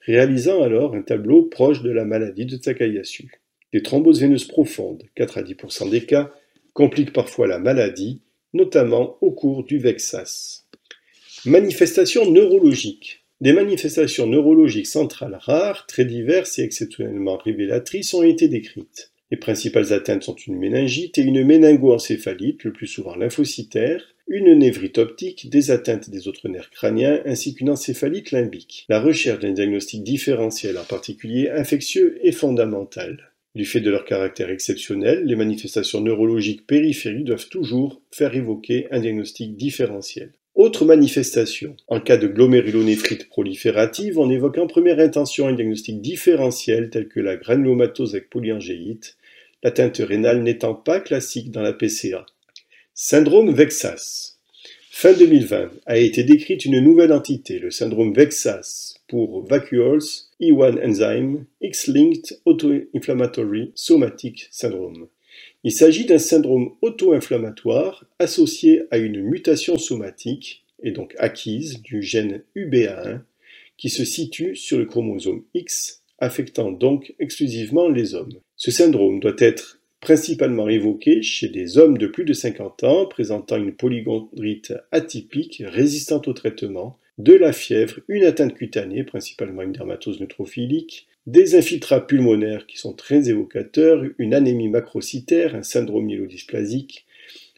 réalisant 0.00 0.62
alors 0.62 0.94
un 0.94 1.02
tableau 1.02 1.42
proche 1.42 1.82
de 1.82 1.90
la 1.90 2.06
maladie 2.06 2.46
de 2.46 2.56
Takayasu. 2.56 3.30
Des 3.74 3.82
thromboses 3.82 4.22
veineuses 4.22 4.46
profondes, 4.46 5.02
4 5.16 5.38
à 5.38 5.42
10% 5.42 5.90
des 5.90 6.02
cas, 6.02 6.32
compliquent 6.72 7.12
parfois 7.12 7.46
la 7.46 7.58
maladie 7.58 8.22
notamment 8.52 9.16
au 9.20 9.30
cours 9.30 9.64
du 9.64 9.78
Vexas. 9.78 10.64
Manifestations 11.44 12.30
neurologiques. 12.30 13.24
Des 13.40 13.52
manifestations 13.52 14.26
neurologiques 14.26 14.88
centrales 14.88 15.38
rares, 15.40 15.86
très 15.86 16.04
diverses 16.04 16.58
et 16.58 16.62
exceptionnellement 16.62 17.36
révélatrices 17.36 18.12
ont 18.14 18.24
été 18.24 18.48
décrites. 18.48 19.12
Les 19.30 19.36
principales 19.36 19.92
atteintes 19.92 20.24
sont 20.24 20.34
une 20.34 20.56
méningite 20.56 21.18
et 21.18 21.22
une 21.22 21.44
méningoencéphalite, 21.44 22.64
le 22.64 22.72
plus 22.72 22.86
souvent 22.86 23.14
lymphocytaire, 23.14 24.02
une 24.26 24.54
névrite 24.54 24.98
optique, 24.98 25.48
des 25.50 25.70
atteintes 25.70 26.10
des 26.10 26.28
autres 26.28 26.48
nerfs 26.48 26.70
crâniens 26.70 27.20
ainsi 27.24 27.54
qu'une 27.54 27.70
encéphalite 27.70 28.30
limbique. 28.30 28.84
La 28.88 29.00
recherche 29.00 29.40
d'un 29.40 29.52
diagnostic 29.52 30.02
différentiel, 30.02 30.76
en 30.76 30.84
particulier 30.84 31.50
infectieux, 31.50 32.18
est 32.22 32.32
fondamentale. 32.32 33.32
Du 33.58 33.64
fait 33.64 33.80
de 33.80 33.90
leur 33.90 34.04
caractère 34.04 34.50
exceptionnel, 34.50 35.24
les 35.24 35.34
manifestations 35.34 36.00
neurologiques 36.00 36.64
périphériques 36.64 37.24
doivent 37.24 37.48
toujours 37.48 38.00
faire 38.12 38.36
évoquer 38.36 38.86
un 38.92 39.00
diagnostic 39.00 39.56
différentiel. 39.56 40.30
Autre 40.54 40.84
manifestation. 40.84 41.74
En 41.88 41.98
cas 41.98 42.18
de 42.18 42.28
glomérulonéphrite 42.28 43.28
proliférative, 43.28 44.16
on 44.16 44.30
évoque 44.30 44.58
en 44.58 44.68
première 44.68 45.00
intention 45.00 45.48
un 45.48 45.54
diagnostic 45.54 46.00
différentiel 46.00 46.88
tel 46.90 47.08
que 47.08 47.18
la 47.18 47.34
granulomatose 47.34 48.14
avec 48.14 48.30
polyangéite, 48.30 49.16
l'atteinte 49.64 49.98
rénale 49.98 50.44
n'étant 50.44 50.74
pas 50.74 51.00
classique 51.00 51.50
dans 51.50 51.62
la 51.62 51.72
PCA. 51.72 52.26
Syndrome 52.94 53.52
Vexas. 53.52 54.36
Fin 54.92 55.14
2020 55.14 55.72
a 55.86 55.98
été 55.98 56.22
décrite 56.22 56.64
une 56.64 56.78
nouvelle 56.78 57.12
entité, 57.12 57.58
le 57.58 57.72
syndrome 57.72 58.14
Vexas, 58.14 58.87
pour 59.08 59.46
vacuoles 59.46 60.02
E1 60.40 60.84
enzyme 60.86 61.44
X-linked 61.60 62.40
auto-inflammatory 62.44 63.72
somatic 63.74 64.48
syndrome. 64.50 65.08
Il 65.64 65.72
s'agit 65.72 66.04
d'un 66.04 66.18
syndrome 66.18 66.70
auto-inflammatoire 66.82 68.04
associé 68.18 68.82
à 68.90 68.98
une 68.98 69.20
mutation 69.22 69.76
somatique 69.78 70.64
et 70.82 70.92
donc 70.92 71.14
acquise 71.18 71.82
du 71.82 72.02
gène 72.02 72.42
UBA1 72.54 73.20
qui 73.76 73.90
se 73.90 74.04
situe 74.04 74.56
sur 74.56 74.78
le 74.78 74.86
chromosome 74.86 75.44
X, 75.54 76.02
affectant 76.18 76.70
donc 76.70 77.14
exclusivement 77.18 77.88
les 77.88 78.14
hommes. 78.14 78.40
Ce 78.56 78.70
syndrome 78.70 79.20
doit 79.20 79.36
être 79.38 79.80
principalement 80.00 80.68
évoqué 80.68 81.22
chez 81.22 81.48
des 81.48 81.78
hommes 81.78 81.98
de 81.98 82.06
plus 82.06 82.24
de 82.24 82.32
50 82.32 82.84
ans 82.84 83.06
présentant 83.06 83.56
une 83.56 83.74
polygondrite 83.74 84.74
atypique 84.92 85.62
résistante 85.64 86.28
au 86.28 86.32
traitement, 86.32 86.98
de 87.18 87.34
la 87.34 87.52
fièvre, 87.52 87.98
une 88.08 88.24
atteinte 88.24 88.54
cutanée, 88.54 89.04
principalement 89.04 89.62
une 89.62 89.72
dermatose 89.72 90.20
neutrophilique, 90.20 91.08
des 91.26 91.56
infiltrats 91.56 92.06
pulmonaires 92.06 92.66
qui 92.66 92.78
sont 92.78 92.94
très 92.94 93.28
évocateurs, 93.28 94.02
une 94.18 94.34
anémie 94.34 94.68
macrocytaire, 94.68 95.54
un 95.54 95.62
syndrome 95.62 96.06
myélodysplasique, 96.06 97.04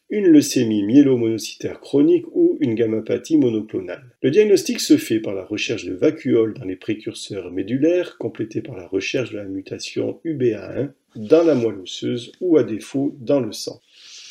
une 0.08 0.26
leucémie 0.26 0.82
myélomonocytaire 0.82 1.80
chronique 1.80 2.26
ou 2.32 2.58
une 2.60 2.74
gammapathie 2.74 3.36
monoclonale. 3.36 4.16
Le 4.22 4.32
diagnostic 4.32 4.80
se 4.80 4.96
fait 4.96 5.20
par 5.20 5.34
la 5.34 5.44
recherche 5.44 5.84
de 5.84 5.94
vacuoles 5.94 6.54
dans 6.54 6.64
les 6.64 6.74
précurseurs 6.74 7.52
médulaires, 7.52 8.18
complété 8.18 8.60
par 8.60 8.76
la 8.76 8.88
recherche 8.88 9.30
de 9.30 9.36
la 9.36 9.44
mutation 9.44 10.18
UBA1 10.24 10.90
dans 11.14 11.44
la 11.44 11.54
moelle 11.54 11.78
osseuse 11.78 12.32
ou 12.40 12.56
à 12.56 12.64
défaut 12.64 13.16
dans 13.20 13.40
le 13.40 13.52
sang. 13.52 13.80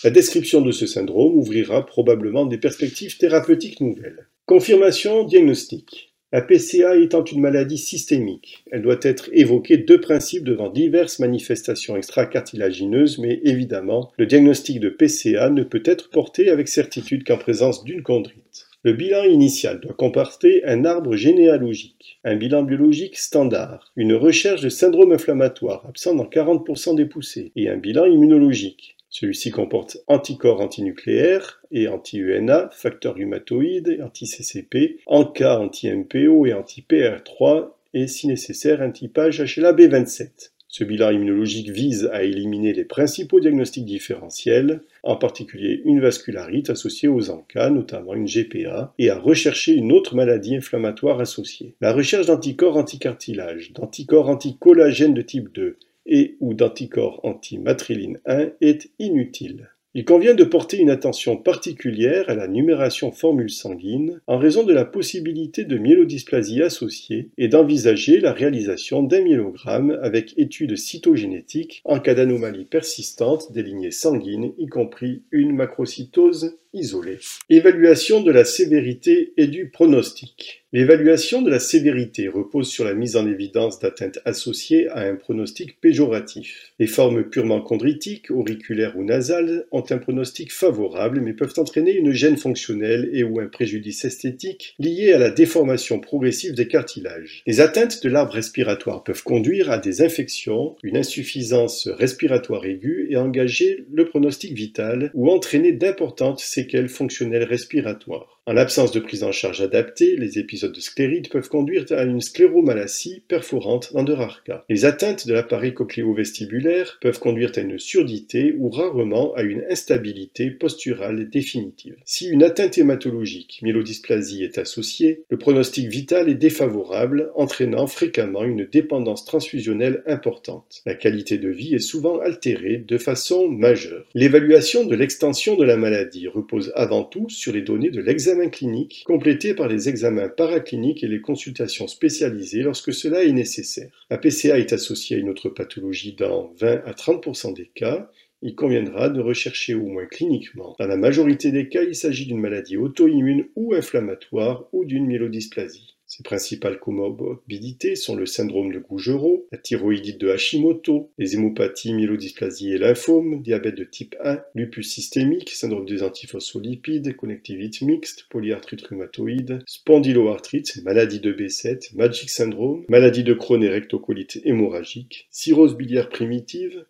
La 0.04 0.10
description 0.10 0.62
de 0.62 0.72
ce 0.72 0.86
syndrome 0.86 1.38
ouvrira 1.38 1.86
probablement 1.86 2.46
des 2.46 2.58
perspectives 2.58 3.18
thérapeutiques 3.18 3.80
nouvelles. 3.80 4.28
Confirmation 4.50 5.26
diagnostique. 5.26 6.12
La 6.32 6.42
PCA 6.42 6.96
étant 6.96 7.24
une 7.24 7.40
maladie 7.40 7.78
systémique, 7.78 8.64
elle 8.72 8.82
doit 8.82 8.98
être 9.04 9.30
évoquée 9.32 9.78
de 9.78 9.96
principe 9.96 10.44
devant 10.44 10.72
diverses 10.72 11.20
manifestations 11.20 11.96
extracartilagineuses, 11.96 13.20
mais 13.20 13.42
évidemment, 13.44 14.12
le 14.18 14.26
diagnostic 14.26 14.80
de 14.80 14.90
PCA 14.90 15.52
ne 15.52 15.62
peut 15.62 15.84
être 15.86 16.10
porté 16.10 16.50
avec 16.50 16.68
certitude 16.68 17.28
qu'en 17.28 17.38
présence 17.38 17.84
d'une 17.84 18.02
chondrite. 18.02 18.66
Le 18.82 18.94
bilan 18.94 19.24
initial 19.26 19.82
doit 19.82 19.94
comporter 19.94 20.66
un 20.66 20.84
arbre 20.84 21.16
généalogique, 21.16 22.20
un 22.24 22.36
bilan 22.36 22.64
biologique 22.64 23.20
standard, 23.20 23.92
une 23.96 24.16
recherche 24.16 24.62
de 24.62 24.70
syndrome 24.70 25.12
inflammatoire 25.12 25.86
absent 25.88 26.16
dans 26.16 26.26
40% 26.26 26.96
des 26.96 27.06
poussées 27.06 27.52
et 27.56 27.70
un 27.70 27.78
bilan 27.78 28.06
immunologique. 28.06 28.98
Celui-ci 29.10 29.50
comporte 29.50 29.98
anticorps 30.08 30.62
antinucléaires 30.62 31.62
et 31.72 31.88
anti-UNA, 31.88 32.70
facteurs 32.72 33.16
rhumatoïdes, 33.16 34.00
anti-CCP, 34.04 35.00
ANCA 35.08 35.60
anti-MPO 35.60 36.46
et 36.46 36.54
anti-PR3 36.54 37.70
et 37.96 38.08
si 38.08 38.28
nécessaire 38.28 38.82
anti-page 38.82 39.42
HLA-B27. 39.42 40.52
Ce 40.72 40.84
bilan 40.84 41.10
immunologique 41.10 41.72
vise 41.72 42.08
à 42.14 42.22
éliminer 42.22 42.74
les 42.74 42.86
principaux 42.86 43.40
diagnostics 43.40 43.86
différentiels, 43.86 44.82
en 45.02 45.16
particulier 45.16 45.82
une 45.86 46.00
vascularite 46.00 46.70
associée 46.70 47.08
aux 47.08 47.32
ANCA, 47.32 47.72
notamment 47.72 48.14
une 48.14 48.28
GPA, 48.28 48.94
et 49.00 49.10
à 49.10 49.18
rechercher 49.18 49.74
une 49.74 49.92
autre 49.92 50.16
maladie 50.16 50.56
inflammatoire 50.56 51.20
associée. 51.20 51.74
La 51.82 51.92
recherche 51.92 52.28
d'anticorps 52.28 52.78
anticartilage, 52.78 53.74
d'anticorps 53.74 54.30
anticollagène 54.30 55.16
de 55.16 55.24
type 55.24 55.52
2 55.52 55.78
et 56.10 56.36
ou 56.42 56.54
d'anticorps 56.54 57.22
anti-matriline 57.24 58.20
1 58.26 58.50
est 58.60 58.90
inutile. 59.00 59.70
Il 59.96 60.06
convient 60.06 60.36
de 60.36 60.44
porter 60.44 60.78
une 60.78 60.92
attention 60.92 61.36
particulière 61.36 62.30
à 62.30 62.36
la 62.36 62.48
numération 62.48 63.12
formule 63.12 63.50
sanguine 63.50 64.22
en 64.28 64.38
raison 64.38 64.64
de 64.64 64.72
la 64.72 64.86
possibilité 64.86 65.66
de 65.66 65.80
myélodysplasie 65.80 66.62
associée 66.62 67.32
et 67.40 67.48
d'envisager 67.48 68.20
la 68.20 68.32
réalisation 68.32 69.02
d'un 69.02 69.22
myélogramme 69.22 69.98
avec 70.04 70.38
étude 70.38 70.78
cytogénétique 70.78 71.82
en 71.86 72.00
cas 72.00 72.14
d'anomalie 72.14 72.66
persistante 72.66 73.52
des 73.52 73.64
lignées 73.64 73.90
sanguines, 73.90 74.54
y 74.60 74.68
compris 74.68 75.24
une 75.32 75.56
macrocytose 75.56 76.60
isolée. 76.74 77.20
Évaluation 77.50 78.22
de 78.22 78.32
la 78.32 78.46
sévérité 78.46 79.34
et 79.38 79.48
du 79.48 79.70
pronostic. 79.70 80.64
L'évaluation 80.72 81.42
de 81.42 81.50
la 81.50 81.60
sévérité 81.60 82.28
repose 82.28 82.70
sur 82.70 82.86
la 82.86 82.94
mise 82.94 83.16
en 83.16 83.28
évidence 83.28 83.80
d'atteintes 83.80 84.20
associées 84.24 84.88
à 84.90 85.00
un 85.00 85.16
pronostic 85.16 85.82
péjoratif. 85.82 86.74
Les 86.78 86.86
formes 86.86 87.24
purement 87.24 87.62
chondritiques, 87.62 88.30
auriculaires 88.30 88.96
ou 88.96 89.04
nasales, 89.04 89.66
ont 89.72 89.84
un 89.90 89.98
pronostic 89.98 90.54
favorable 90.54 91.22
mais 91.22 91.34
peuvent 91.34 91.56
entraîner 91.58 91.96
une 91.96 92.12
gêne 92.12 92.38
fonctionnelle 92.38 93.10
et 93.14 93.24
ou 93.24 93.40
un 93.40 93.48
préjudice 93.48 94.06
esthétique 94.06 94.76
lié 94.78 95.12
à 95.12 95.18
la 95.18 95.32
déformation 95.32 96.00
progressive 96.00 96.54
des 96.54 96.68
cartilages. 96.68 97.42
Les 97.48 97.62
atteintes 97.62 98.04
de 98.04 98.10
l'arbre 98.10 98.34
respiratoire 98.34 99.04
peuvent 99.04 99.24
conduire 99.24 99.72
à 99.72 99.80
des 99.80 100.04
infections, 100.04 100.76
une 100.84 100.98
insuffisance 100.98 101.88
respiratoire 101.88 102.66
aiguë 102.66 103.08
et 103.10 103.18
engager 103.18 103.86
le 103.92 104.06
pronostic 104.06 104.54
vital 104.54 105.10
ou 105.16 105.32
entraîner 105.32 105.72
d'importantes 105.72 106.42
séquelles 106.42 106.59
fonctionnelles 106.90 107.44
respiratoires. 107.44 108.39
En 108.50 108.54
l'absence 108.54 108.92
de 108.92 109.00
prise 109.00 109.24
en 109.24 109.32
charge 109.32 109.62
adaptée, 109.62 110.16
les 110.16 110.40
épisodes 110.40 110.74
de 110.74 110.80
sclérite 110.80 111.30
peuvent 111.30 111.50
conduire 111.50 111.86
à 111.92 112.02
une 112.02 112.20
scléromalacie 112.20 113.22
perforante 113.28 113.94
dans 113.94 114.02
de 114.02 114.12
rares 114.12 114.44
cas. 114.44 114.66
Les 114.70 114.86
atteintes 114.86 115.28
de 115.28 115.34
l'appareil 115.34 115.76
cochléo-vestibulaire 115.76 116.98
peuvent 117.00 117.20
conduire 117.20 117.52
à 117.56 117.60
une 117.60 117.78
surdité 117.78 118.56
ou 118.58 118.72
rarement 118.72 119.36
à 119.36 119.44
une 119.44 119.64
instabilité 119.70 120.50
posturale 120.50 121.30
définitive. 121.30 121.96
Si 122.06 122.28
une 122.28 122.42
atteinte 122.42 122.80
hématologique, 122.80 123.60
myélodysplasie, 123.62 124.44
est 124.44 124.58
associée, 124.58 125.22
le 125.30 125.38
pronostic 125.38 125.88
vital 125.88 126.28
est 126.28 126.34
défavorable, 126.34 127.32
entraînant 127.36 127.86
fréquemment 127.86 128.46
une 128.46 128.66
dépendance 128.66 129.26
transfusionnelle 129.26 130.02
importante. 130.08 130.82
La 130.88 130.96
qualité 130.96 131.38
de 131.38 131.50
vie 131.50 131.76
est 131.76 131.78
souvent 131.78 132.18
altérée 132.18 132.78
de 132.78 132.98
façon 132.98 133.48
majeure. 133.48 134.08
L'évaluation 134.16 134.86
de 134.86 134.96
l'extension 134.96 135.56
de 135.56 135.66
la 135.66 135.78
maladie 135.78 136.28
repose 136.28 136.72
avant 136.74 137.04
tout 137.04 137.30
sur 137.30 137.54
les 137.54 137.62
données 137.62 137.92
de 137.92 138.02
l'examen 138.02 138.39
clinique, 138.48 139.04
complété 139.06 139.54
par 139.54 139.68
les 139.68 139.90
examens 139.90 140.30
paracliniques 140.30 141.04
et 141.04 141.08
les 141.08 141.20
consultations 141.20 141.88
spécialisées 141.88 142.62
lorsque 142.62 142.94
cela 142.94 143.26
est 143.26 143.34
nécessaire. 143.34 144.06
La 144.10 144.18
PCA 144.18 144.58
est 144.58 144.72
associée 144.72 145.18
à 145.18 145.20
une 145.20 145.30
autre 145.30 145.50
pathologie 145.50 146.14
dans 146.14 146.54
20 146.60 146.84
à 146.86 146.94
30% 146.94 147.54
des 147.54 147.70
cas, 147.76 148.10
il 148.42 148.56
conviendra 148.56 149.10
de 149.10 149.20
rechercher 149.20 149.74
au 149.74 149.86
moins 149.86 150.06
cliniquement. 150.06 150.76
Dans 150.80 150.88
la 150.88 150.96
majorité 150.96 151.52
des 151.52 151.68
cas, 151.68 151.84
il 151.84 151.96
s'agit 151.96 152.26
d'une 152.26 152.40
maladie 152.40 152.78
auto-immune 152.78 153.50
ou 153.58 153.74
inflammatoire 153.74 154.66
ou 154.72 154.86
d'une 154.86 155.08
myélodysplasie. 155.08 155.98
Ses 156.20 156.24
principales 156.24 156.80
comorbidités 156.80 157.96
sont 157.96 158.14
le 158.14 158.26
syndrome 158.26 158.74
de 158.74 158.80
Gougerot, 158.80 159.48
la 159.54 159.58
thyroïdite 159.58 160.20
de 160.20 160.28
Hashimoto, 160.28 161.12
les 161.18 161.36
hémopathies, 161.36 161.94
myélodysplasie 161.94 162.74
et 162.74 162.78
lymphome, 162.78 163.42
diabète 163.42 163.76
de 163.76 163.86
type 163.86 164.18
1, 164.22 164.42
lupus 164.54 164.84
systémique, 164.84 165.50
syndrome 165.52 165.86
des 165.86 166.04
antiphospholipides, 166.04 167.16
connectivite 167.16 167.82
mixte, 167.84 168.26
polyarthrite 168.30 168.82
rhumatoïde, 168.82 169.64
spondyloarthrite, 169.66 170.84
maladie 170.84 171.22
de 171.22 171.32
B7, 171.32 171.96
Magic 171.96 172.30
syndrome, 172.30 172.84
maladie 172.90 173.24
de 173.24 173.34
Crohn 173.34 173.64
et 173.64 173.70
rectocolite 173.70 174.42
hémorragique, 174.44 175.30
cirrhose 175.32 175.78
biliaire 175.78 176.10
primitive, 176.10 176.84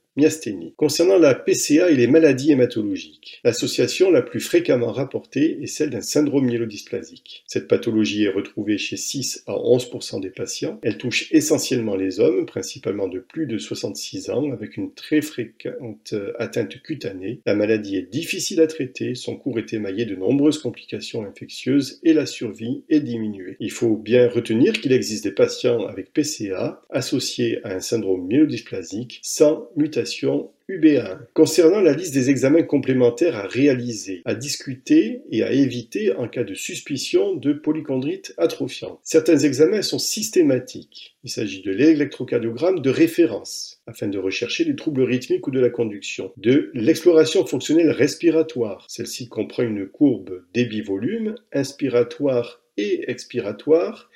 Concernant 0.75 1.17
la 1.17 1.33
PCA 1.33 1.89
et 1.89 1.95
les 1.95 2.07
maladies 2.07 2.51
hématologiques, 2.51 3.39
l'association 3.43 4.11
la 4.11 4.21
plus 4.21 4.39
fréquemment 4.39 4.91
rapportée 4.91 5.59
est 5.61 5.67
celle 5.67 5.91
d'un 5.91 6.01
syndrome 6.01 6.45
myélodysplasique. 6.45 7.43
Cette 7.47 7.67
pathologie 7.67 8.25
est 8.25 8.29
retrouvée 8.29 8.77
chez 8.77 8.97
6 8.97 9.43
à 9.47 9.53
11% 9.53 10.19
des 10.19 10.29
patients. 10.29 10.79
Elle 10.83 10.97
touche 10.97 11.31
essentiellement 11.31 11.95
les 11.95 12.19
hommes, 12.19 12.45
principalement 12.45 13.07
de 13.07 13.19
plus 13.19 13.45
de 13.45 13.57
66 13.57 14.29
ans, 14.29 14.51
avec 14.51 14.77
une 14.77 14.93
très 14.93 15.21
fréquente 15.21 16.13
atteinte 16.37 16.81
cutanée. 16.81 17.39
La 17.45 17.55
maladie 17.55 17.95
est 17.95 18.11
difficile 18.11 18.61
à 18.61 18.67
traiter, 18.67 19.15
son 19.15 19.37
cours 19.37 19.57
est 19.59 19.73
émaillé 19.73 20.05
de 20.05 20.15
nombreuses 20.15 20.59
complications 20.59 21.23
infectieuses 21.23 21.99
et 22.03 22.13
la 22.13 22.25
survie 22.25 22.83
est 22.89 22.99
diminuée. 22.99 23.57
Il 23.59 23.71
faut 23.71 23.95
bien 23.95 24.27
retenir 24.27 24.73
qu'il 24.73 24.91
existe 24.91 25.23
des 25.23 25.31
patients 25.31 25.85
avec 25.85 26.11
PCA 26.13 26.81
associés 26.89 27.59
à 27.63 27.75
un 27.75 27.79
syndrome 27.79 28.27
myélodysplasique 28.27 29.19
sans 29.23 29.69
mutation 29.75 29.98
Concernant 31.33 31.81
la 31.81 31.93
liste 31.93 32.13
des 32.13 32.29
examens 32.29 32.61
complémentaires 32.61 33.35
à 33.35 33.47
réaliser, 33.47 34.21
à 34.25 34.35
discuter 34.35 35.21
et 35.31 35.43
à 35.43 35.51
éviter 35.51 36.13
en 36.13 36.27
cas 36.27 36.43
de 36.43 36.53
suspicion 36.53 37.33
de 37.33 37.53
polychondrite 37.53 38.35
atrophiante. 38.37 38.99
Certains 39.03 39.39
examens 39.39 39.81
sont 39.81 39.97
systématiques. 39.97 41.15
Il 41.23 41.31
s'agit 41.31 41.63
de 41.63 41.71
l'électrocardiogramme 41.71 42.81
de 42.81 42.89
référence 42.89 43.81
afin 43.87 44.07
de 44.07 44.19
rechercher 44.19 44.63
les 44.63 44.75
troubles 44.75 45.03
rythmiques 45.03 45.47
ou 45.47 45.51
de 45.51 45.59
la 45.59 45.69
conduction. 45.69 46.31
De 46.37 46.69
l'exploration 46.75 47.45
fonctionnelle 47.45 47.91
respiratoire. 47.91 48.85
Celle-ci 48.89 49.27
comprend 49.27 49.63
une 49.63 49.87
courbe 49.87 50.43
débit-volume, 50.53 51.35
inspiratoire 51.51 52.61
et 52.77 53.09
expiratoire 53.09 54.09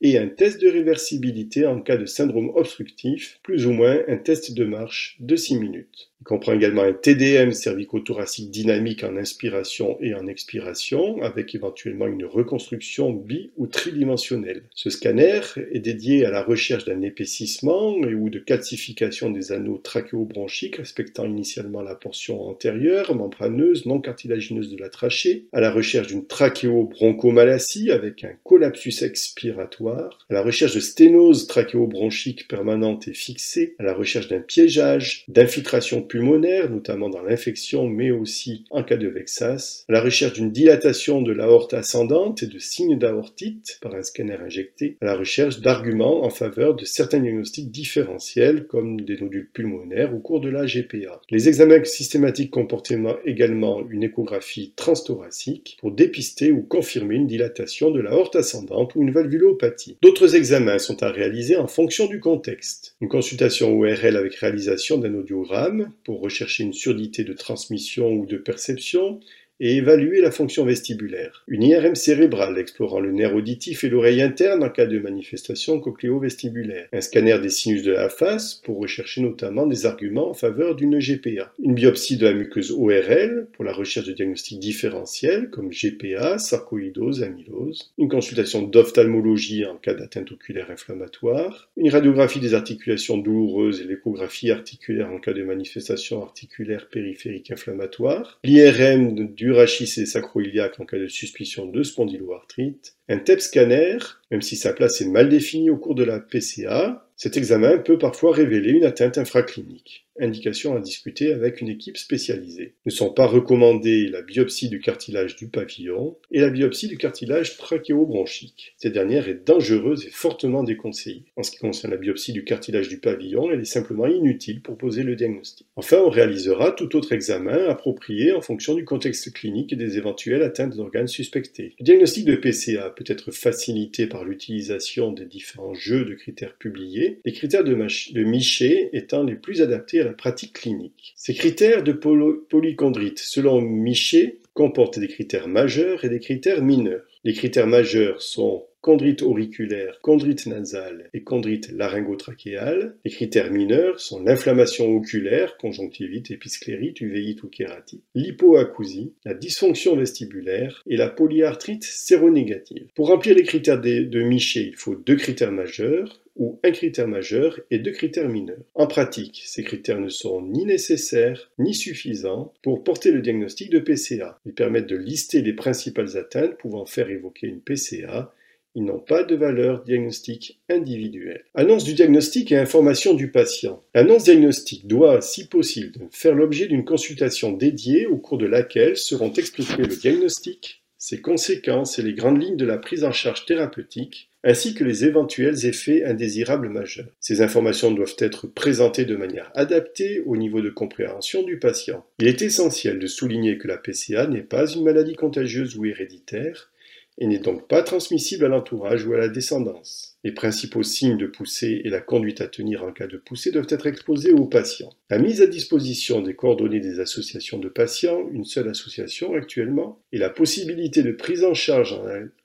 et 0.00 0.18
un 0.18 0.28
test 0.28 0.60
de 0.60 0.68
réversibilité 0.68 1.66
en 1.66 1.80
cas 1.80 1.96
de 1.96 2.06
syndrome 2.06 2.50
obstructif, 2.54 3.40
plus 3.42 3.66
ou 3.66 3.72
moins 3.72 4.00
un 4.08 4.16
test 4.18 4.54
de 4.54 4.64
marche 4.64 5.16
de 5.20 5.36
6 5.36 5.56
minutes. 5.56 6.07
Il 6.20 6.24
comprend 6.24 6.52
également 6.52 6.82
un 6.82 6.92
TDM 6.92 7.52
cervico-thoracique 7.52 8.50
dynamique 8.50 9.04
en 9.04 9.16
inspiration 9.16 9.96
et 10.00 10.14
en 10.14 10.26
expiration, 10.26 11.22
avec 11.22 11.54
éventuellement 11.54 12.08
une 12.08 12.24
reconstruction 12.24 13.12
bi- 13.12 13.50
ou 13.56 13.68
tridimensionnelle. 13.68 14.62
Ce 14.74 14.90
scanner 14.90 15.40
est 15.72 15.78
dédié 15.78 16.26
à 16.26 16.30
la 16.30 16.42
recherche 16.42 16.84
d'un 16.84 17.02
épaississement 17.02 17.96
et 18.04 18.14
ou 18.14 18.30
de 18.30 18.40
calcification 18.40 19.30
des 19.30 19.52
anneaux 19.52 19.78
trachéobronchiques, 19.78 20.76
respectant 20.76 21.24
initialement 21.24 21.82
la 21.82 21.94
portion 21.94 22.42
antérieure, 22.42 23.14
membraneuse, 23.14 23.86
non 23.86 24.00
cartilagineuse 24.00 24.70
de 24.70 24.76
la 24.76 24.88
trachée, 24.88 25.46
à 25.52 25.60
la 25.60 25.70
recherche 25.70 26.08
d'une 26.08 26.26
trachéobronchomalacie 26.26 27.90
avec 27.92 28.24
un 28.24 28.32
collapsus 28.42 29.02
expiratoire, 29.02 30.18
à 30.30 30.34
la 30.34 30.42
recherche 30.42 30.74
de 30.74 30.80
sténose 30.80 31.46
trachéobronchique 31.46 32.48
permanente 32.48 33.06
et 33.08 33.14
fixée, 33.14 33.76
à 33.78 33.84
la 33.84 33.94
recherche 33.94 34.28
d'un 34.28 34.40
piégeage, 34.40 35.24
d'infiltration 35.28 36.02
pulmonaire, 36.08 36.68
notamment 36.68 37.08
dans 37.08 37.22
l'infection, 37.22 37.86
mais 37.86 38.10
aussi 38.10 38.64
en 38.70 38.82
cas 38.82 38.96
de 38.96 39.06
vexas, 39.06 39.84
à 39.88 39.92
la 39.92 40.00
recherche 40.00 40.32
d'une 40.32 40.50
dilatation 40.50 41.22
de 41.22 41.30
l'aorte 41.32 41.74
ascendante 41.74 42.42
et 42.42 42.48
de 42.48 42.58
signes 42.58 42.98
d'aortite 42.98 43.78
par 43.80 43.94
un 43.94 44.02
scanner 44.02 44.38
injecté, 44.44 44.96
à 45.00 45.06
la 45.06 45.16
recherche 45.16 45.60
d'arguments 45.60 46.24
en 46.24 46.30
faveur 46.30 46.74
de 46.74 46.84
certains 46.84 47.20
diagnostics 47.20 47.70
différentiels, 47.70 48.66
comme 48.66 49.00
des 49.02 49.18
nodules 49.18 49.48
pulmonaires 49.52 50.14
au 50.14 50.18
cours 50.18 50.40
de 50.40 50.48
la 50.48 50.66
GPA. 50.66 51.20
Les 51.30 51.48
examens 51.48 51.84
systématiques 51.84 52.50
comportent 52.50 52.88
également 53.24 53.82
une 53.90 54.02
échographie 54.02 54.72
transthoracique 54.76 55.76
pour 55.80 55.92
dépister 55.92 56.52
ou 56.52 56.62
confirmer 56.62 57.16
une 57.16 57.26
dilatation 57.26 57.90
de 57.90 58.00
l'aorte 58.00 58.36
ascendante 58.36 58.94
ou 58.94 59.02
une 59.02 59.10
valvulopathie. 59.10 59.98
D'autres 60.02 60.34
examens 60.34 60.78
sont 60.78 61.02
à 61.02 61.10
réaliser 61.10 61.56
en 61.56 61.66
fonction 61.66 62.06
du 62.06 62.20
contexte. 62.20 62.96
Une 63.00 63.08
consultation 63.08 63.78
ORL 63.78 64.16
avec 64.16 64.34
réalisation 64.36 64.98
d'un 64.98 65.14
audiogramme, 65.14 65.90
pour 66.08 66.22
rechercher 66.22 66.64
une 66.64 66.72
surdité 66.72 67.22
de 67.22 67.34
transmission 67.34 68.10
ou 68.14 68.24
de 68.24 68.38
perception, 68.38 69.20
et 69.60 69.76
évaluer 69.76 70.20
la 70.20 70.30
fonction 70.30 70.64
vestibulaire. 70.64 71.44
Une 71.48 71.62
IRM 71.62 71.94
cérébrale 71.94 72.58
explorant 72.58 73.00
le 73.00 73.12
nerf 73.12 73.34
auditif 73.34 73.84
et 73.84 73.88
l'oreille 73.88 74.22
interne 74.22 74.62
en 74.62 74.70
cas 74.70 74.86
de 74.86 74.98
manifestation 74.98 75.80
cochléo-vestibulaire. 75.80 76.88
Un 76.92 77.00
scanner 77.00 77.38
des 77.40 77.48
sinus 77.48 77.82
de 77.82 77.92
la 77.92 78.08
face 78.08 78.54
pour 78.54 78.78
rechercher 78.78 79.20
notamment 79.20 79.66
des 79.66 79.86
arguments 79.86 80.30
en 80.30 80.34
faveur 80.34 80.74
d'une 80.74 80.98
GPA. 80.98 81.52
Une 81.62 81.74
biopsie 81.74 82.16
de 82.16 82.26
la 82.26 82.34
muqueuse 82.34 82.72
ORL 82.72 83.48
pour 83.52 83.64
la 83.64 83.72
recherche 83.72 84.06
de 84.06 84.12
diagnostics 84.12 84.60
différentiels 84.60 85.50
comme 85.50 85.70
GPA, 85.70 86.38
sarcoïdose, 86.38 87.22
amylose. 87.22 87.92
Une 87.98 88.08
consultation 88.08 88.62
d'ophtalmologie 88.62 89.64
en 89.64 89.76
cas 89.76 89.94
d'atteinte 89.94 90.32
oculaire 90.32 90.70
inflammatoire. 90.70 91.68
Une 91.76 91.90
radiographie 91.90 92.40
des 92.40 92.54
articulations 92.54 93.18
douloureuses 93.18 93.80
et 93.80 93.84
l'échographie 93.84 94.50
articulaire 94.50 95.10
en 95.10 95.18
cas 95.18 95.32
de 95.32 95.42
manifestation 95.42 96.22
articulaire 96.22 96.88
périphérique 96.88 97.50
inflammatoire. 97.50 98.38
L'IRM 98.44 99.34
du 99.34 99.47
rachis 99.52 100.00
et 100.00 100.06
sacroiliaque 100.06 100.80
en 100.80 100.84
cas 100.84 100.98
de 100.98 101.06
suspicion 101.06 101.66
de 101.66 101.82
spondyloarthrite, 101.82 102.96
un 103.08 103.18
TEP 103.18 103.40
scanner, 103.40 103.98
même 104.30 104.42
si 104.42 104.56
sa 104.56 104.72
place 104.72 105.00
est 105.00 105.08
mal 105.08 105.28
définie 105.28 105.70
au 105.70 105.76
cours 105.76 105.94
de 105.94 106.04
la 106.04 106.20
PCA, 106.20 107.08
cet 107.16 107.36
examen 107.36 107.78
peut 107.78 107.98
parfois 107.98 108.32
révéler 108.32 108.70
une 108.70 108.84
atteinte 108.84 109.18
infraclinique 109.18 110.07
indication 110.20 110.76
à 110.76 110.80
discuter 110.80 111.32
avec 111.32 111.60
une 111.60 111.68
équipe 111.68 111.96
spécialisée. 111.96 112.74
Ne 112.86 112.90
sont 112.90 113.10
pas 113.10 113.26
recommandées 113.26 114.08
la 114.08 114.22
biopsie 114.22 114.68
du 114.68 114.80
cartilage 114.80 115.36
du 115.36 115.48
pavillon 115.48 116.16
et 116.30 116.40
la 116.40 116.50
biopsie 116.50 116.88
du 116.88 116.98
cartilage 116.98 117.56
trachéobronchique. 117.56 118.74
Cette 118.78 118.92
dernière 118.92 119.28
est 119.28 119.46
dangereuse 119.46 120.06
et 120.06 120.10
fortement 120.10 120.62
déconseillée. 120.62 121.24
En 121.36 121.42
ce 121.42 121.50
qui 121.50 121.58
concerne 121.58 121.92
la 121.92 121.98
biopsie 121.98 122.32
du 122.32 122.44
cartilage 122.44 122.88
du 122.88 122.98
pavillon, 122.98 123.50
elle 123.50 123.60
est 123.60 123.64
simplement 123.64 124.06
inutile 124.06 124.62
pour 124.62 124.76
poser 124.76 125.02
le 125.02 125.16
diagnostic. 125.16 125.66
Enfin, 125.76 125.98
on 125.98 126.10
réalisera 126.10 126.72
tout 126.72 126.96
autre 126.96 127.12
examen 127.12 127.68
approprié 127.68 128.32
en 128.32 128.40
fonction 128.40 128.74
du 128.74 128.84
contexte 128.84 129.32
clinique 129.32 129.72
et 129.72 129.76
des 129.76 129.96
éventuelles 129.96 130.42
atteintes 130.42 130.76
d'organes 130.76 131.08
suspectés. 131.08 131.74
Le 131.78 131.84
diagnostic 131.84 132.24
de 132.24 132.36
PCA 132.36 132.90
peut 132.90 133.04
être 133.06 133.30
facilité 133.30 134.06
par 134.06 134.24
l'utilisation 134.24 135.12
des 135.12 135.24
différents 135.24 135.74
jeux 135.74 136.04
de 136.04 136.14
critères 136.14 136.56
publiés, 136.56 137.20
les 137.24 137.32
critères 137.32 137.64
de, 137.64 137.74
de 137.74 138.24
Miché 138.24 138.90
étant 138.92 139.22
les 139.22 139.34
plus 139.34 139.62
adaptés 139.62 140.00
à 140.00 140.04
pratique 140.16 140.54
clinique. 140.54 141.14
Ces 141.16 141.34
critères 141.34 141.82
de 141.82 141.92
polychondrite, 141.92 143.18
selon 143.18 143.60
Miché, 143.60 144.40
comporte 144.54 144.98
des 144.98 145.08
critères 145.08 145.48
majeurs 145.48 146.04
et 146.04 146.08
des 146.08 146.20
critères 146.20 146.62
mineurs. 146.62 147.04
Les 147.24 147.32
critères 147.32 147.66
majeurs 147.66 148.22
sont 148.22 148.64
chondrite 148.80 149.22
auriculaire, 149.22 149.98
chondrite 150.02 150.46
nasale 150.46 151.10
et 151.12 151.22
chondrite 151.22 151.70
laryngotrachéale. 151.72 152.96
Les 153.04 153.10
critères 153.10 153.50
mineurs 153.50 154.00
sont 154.00 154.22
l'inflammation 154.22 154.94
oculaire, 154.96 155.56
conjonctivite, 155.58 156.30
épisclérite, 156.30 157.00
uvéite 157.00 157.42
ou 157.42 157.48
kératite, 157.48 158.04
l'hypoacousie, 158.14 159.12
la 159.24 159.34
dysfonction 159.34 159.96
vestibulaire 159.96 160.82
et 160.86 160.96
la 160.96 161.08
polyarthrite 161.08 161.84
séronégative. 161.84 162.86
Pour 162.94 163.08
remplir 163.08 163.34
les 163.34 163.42
critères 163.42 163.80
de 163.80 164.22
Miché, 164.22 164.68
il 164.68 164.76
faut 164.76 164.94
deux 164.94 165.16
critères 165.16 165.52
majeurs, 165.52 166.20
ou 166.38 166.58
un 166.64 166.70
critère 166.70 167.08
majeur 167.08 167.60
et 167.70 167.78
deux 167.78 167.92
critères 167.92 168.28
mineurs. 168.28 168.64
En 168.74 168.86
pratique, 168.86 169.42
ces 169.44 169.64
critères 169.64 170.00
ne 170.00 170.08
sont 170.08 170.40
ni 170.40 170.64
nécessaires 170.64 171.50
ni 171.58 171.74
suffisants 171.74 172.54
pour 172.62 172.82
porter 172.82 173.10
le 173.10 173.20
diagnostic 173.20 173.70
de 173.70 173.80
PCA. 173.80 174.40
Ils 174.46 174.54
permettent 174.54 174.88
de 174.88 174.96
lister 174.96 175.42
les 175.42 175.52
principales 175.52 176.16
atteintes 176.16 176.56
pouvant 176.56 176.86
faire 176.86 177.10
évoquer 177.10 177.48
une 177.48 177.60
PCA 177.60 178.32
ils 178.78 178.84
n'ont 178.84 179.00
pas 179.00 179.24
de 179.24 179.34
valeur 179.34 179.82
diagnostique 179.82 180.60
individuelle. 180.68 181.44
Annonce 181.54 181.82
du 181.82 181.94
diagnostic 181.94 182.52
et 182.52 182.58
information 182.58 183.12
du 183.12 183.30
patient. 183.30 183.82
L'annonce 183.92 184.22
diagnostique 184.22 184.86
doit, 184.86 185.20
si 185.20 185.48
possible, 185.48 186.06
faire 186.12 186.36
l'objet 186.36 186.68
d'une 186.68 186.84
consultation 186.84 187.50
dédiée 187.50 188.06
au 188.06 188.18
cours 188.18 188.38
de 188.38 188.46
laquelle 188.46 188.96
seront 188.96 189.32
expliqués 189.32 189.82
le 189.82 189.96
diagnostic, 189.96 190.84
ses 190.96 191.20
conséquences 191.20 191.98
et 191.98 192.02
les 192.02 192.14
grandes 192.14 192.40
lignes 192.40 192.56
de 192.56 192.66
la 192.66 192.78
prise 192.78 193.02
en 193.02 193.10
charge 193.10 193.46
thérapeutique, 193.46 194.27
ainsi 194.44 194.74
que 194.74 194.84
les 194.84 195.04
éventuels 195.04 195.66
effets 195.66 196.04
indésirables 196.04 196.68
majeurs. 196.68 197.10
Ces 197.20 197.42
informations 197.42 197.90
doivent 197.90 198.16
être 198.18 198.46
présentées 198.46 199.04
de 199.04 199.16
manière 199.16 199.50
adaptée 199.54 200.22
au 200.26 200.36
niveau 200.36 200.60
de 200.60 200.70
compréhension 200.70 201.42
du 201.42 201.58
patient. 201.58 202.06
Il 202.18 202.28
est 202.28 202.42
essentiel 202.42 202.98
de 202.98 203.06
souligner 203.06 203.58
que 203.58 203.68
la 203.68 203.78
PCA 203.78 204.26
n'est 204.26 204.42
pas 204.42 204.66
une 204.66 204.84
maladie 204.84 205.14
contagieuse 205.14 205.76
ou 205.76 205.84
héréditaire, 205.84 206.70
et 207.18 207.26
n'est 207.26 207.38
donc 207.38 207.66
pas 207.68 207.82
transmissible 207.82 208.44
à 208.44 208.48
l'entourage 208.48 209.04
ou 209.04 209.12
à 209.12 209.18
la 209.18 209.28
descendance. 209.28 210.07
Les 210.28 210.34
principaux 210.34 210.82
signes 210.82 211.16
de 211.16 211.26
poussée 211.26 211.80
et 211.86 211.88
la 211.88 212.02
conduite 212.02 212.42
à 212.42 212.48
tenir 212.48 212.84
en 212.84 212.92
cas 212.92 213.06
de 213.06 213.16
poussée 213.16 213.50
doivent 213.50 213.70
être 213.70 213.86
exposés 213.86 214.34
aux 214.34 214.44
patients. 214.44 214.92
La 215.08 215.18
mise 215.18 215.40
à 215.40 215.46
disposition 215.46 216.20
des 216.20 216.34
coordonnées 216.34 216.80
des 216.80 217.00
associations 217.00 217.56
de 217.56 217.70
patients, 217.70 218.28
une 218.30 218.44
seule 218.44 218.68
association 218.68 219.32
actuellement, 219.32 219.98
et 220.12 220.18
la 220.18 220.28
possibilité 220.28 221.02
de 221.02 221.12
prise 221.12 221.44
en 221.44 221.54
charge 221.54 221.98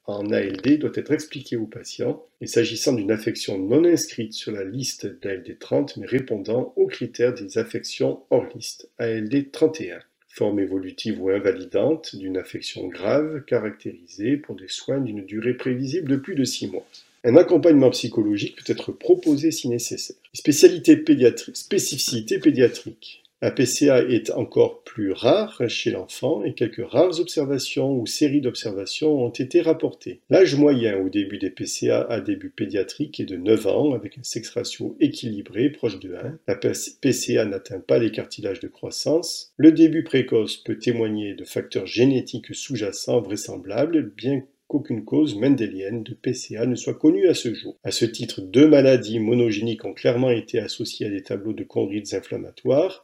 en 0.05 0.31
ALD 0.31 0.79
doit 0.79 0.93
être 0.95 1.11
expliquée 1.11 1.57
aux 1.57 1.65
patients, 1.65 2.25
et 2.39 2.47
s'agissant 2.47 2.93
d'une 2.93 3.11
affection 3.11 3.59
non 3.59 3.83
inscrite 3.83 4.31
sur 4.31 4.53
la 4.53 4.63
liste 4.63 5.05
d'ALD 5.21 5.59
30 5.59 5.97
mais 5.97 6.07
répondant 6.07 6.71
aux 6.77 6.87
critères 6.87 7.33
des 7.33 7.57
affections 7.57 8.21
hors 8.29 8.47
liste 8.55 8.87
ALD 8.97 9.51
31 9.51 9.99
forme 10.29 10.61
évolutive 10.61 11.21
ou 11.21 11.31
invalidante 11.31 12.15
d'une 12.15 12.37
affection 12.37 12.87
grave 12.87 13.43
caractérisée 13.45 14.37
pour 14.37 14.55
des 14.55 14.69
soins 14.69 15.01
d'une 15.01 15.25
durée 15.25 15.53
prévisible 15.53 16.09
de 16.09 16.15
plus 16.15 16.33
de 16.33 16.45
six 16.45 16.67
mois. 16.67 16.87
Un 17.25 17.37
accompagnement 17.37 17.89
psychologique 17.91 18.57
peut 18.57 18.71
être 18.71 18.91
proposé 18.91 19.51
si 19.51 19.69
nécessaire. 19.69 20.17
Spécialité 20.33 20.97
pédiatrique, 20.97 21.55
spécificité 21.55 22.37
pédiatrique. 22.37 23.23
La 23.43 23.51
PCA 23.51 24.03
est 24.03 24.31
encore 24.31 24.83
plus 24.83 25.11
rare 25.11 25.61
chez 25.67 25.91
l'enfant 25.91 26.45
et 26.45 26.53
quelques 26.53 26.85
rares 26.85 27.19
observations 27.19 27.93
ou 27.93 28.05
séries 28.05 28.39
d'observations 28.39 29.21
ont 29.21 29.31
été 29.31 29.59
rapportées. 29.59 30.21
L'âge 30.29 30.55
moyen 30.55 30.97
au 30.97 31.09
début 31.09 31.39
des 31.39 31.49
PCA 31.49 32.03
à 32.09 32.21
début 32.21 32.49
pédiatrique 32.49 33.19
est 33.19 33.25
de 33.25 33.35
9 33.35 33.67
ans 33.67 33.93
avec 33.93 34.17
un 34.17 34.23
sexe 34.23 34.49
ratio 34.51 34.95
équilibré 35.01 35.69
proche 35.69 35.99
de 35.99 36.15
1. 36.15 36.39
La 36.47 36.55
PCA 36.55 37.43
n'atteint 37.43 37.81
pas 37.81 37.99
les 37.99 38.11
cartilages 38.11 38.61
de 38.61 38.69
croissance. 38.69 39.51
Le 39.57 39.73
début 39.73 40.05
précoce 40.05 40.55
peut 40.55 40.77
témoigner 40.77 41.33
de 41.33 41.43
facteurs 41.43 41.85
génétiques 41.85 42.55
sous-jacents 42.55 43.19
vraisemblables 43.19 44.09
bien 44.15 44.43
qu'aucune 44.73 45.05
cause 45.05 45.35
mendélienne 45.35 46.03
de 46.03 46.13
PCA 46.13 46.65
ne 46.65 46.75
soit 46.75 46.95
connue 46.95 47.27
à 47.27 47.33
ce 47.33 47.53
jour. 47.53 47.77
À 47.83 47.91
ce 47.91 48.05
titre, 48.05 48.41
deux 48.41 48.67
maladies 48.67 49.19
monogéniques 49.19 49.85
ont 49.85 49.93
clairement 49.93 50.31
été 50.31 50.59
associées 50.59 51.05
à 51.05 51.09
des 51.09 51.23
tableaux 51.23 51.53
de 51.53 51.63
chondrites 51.63 52.13
inflammatoires 52.13 53.03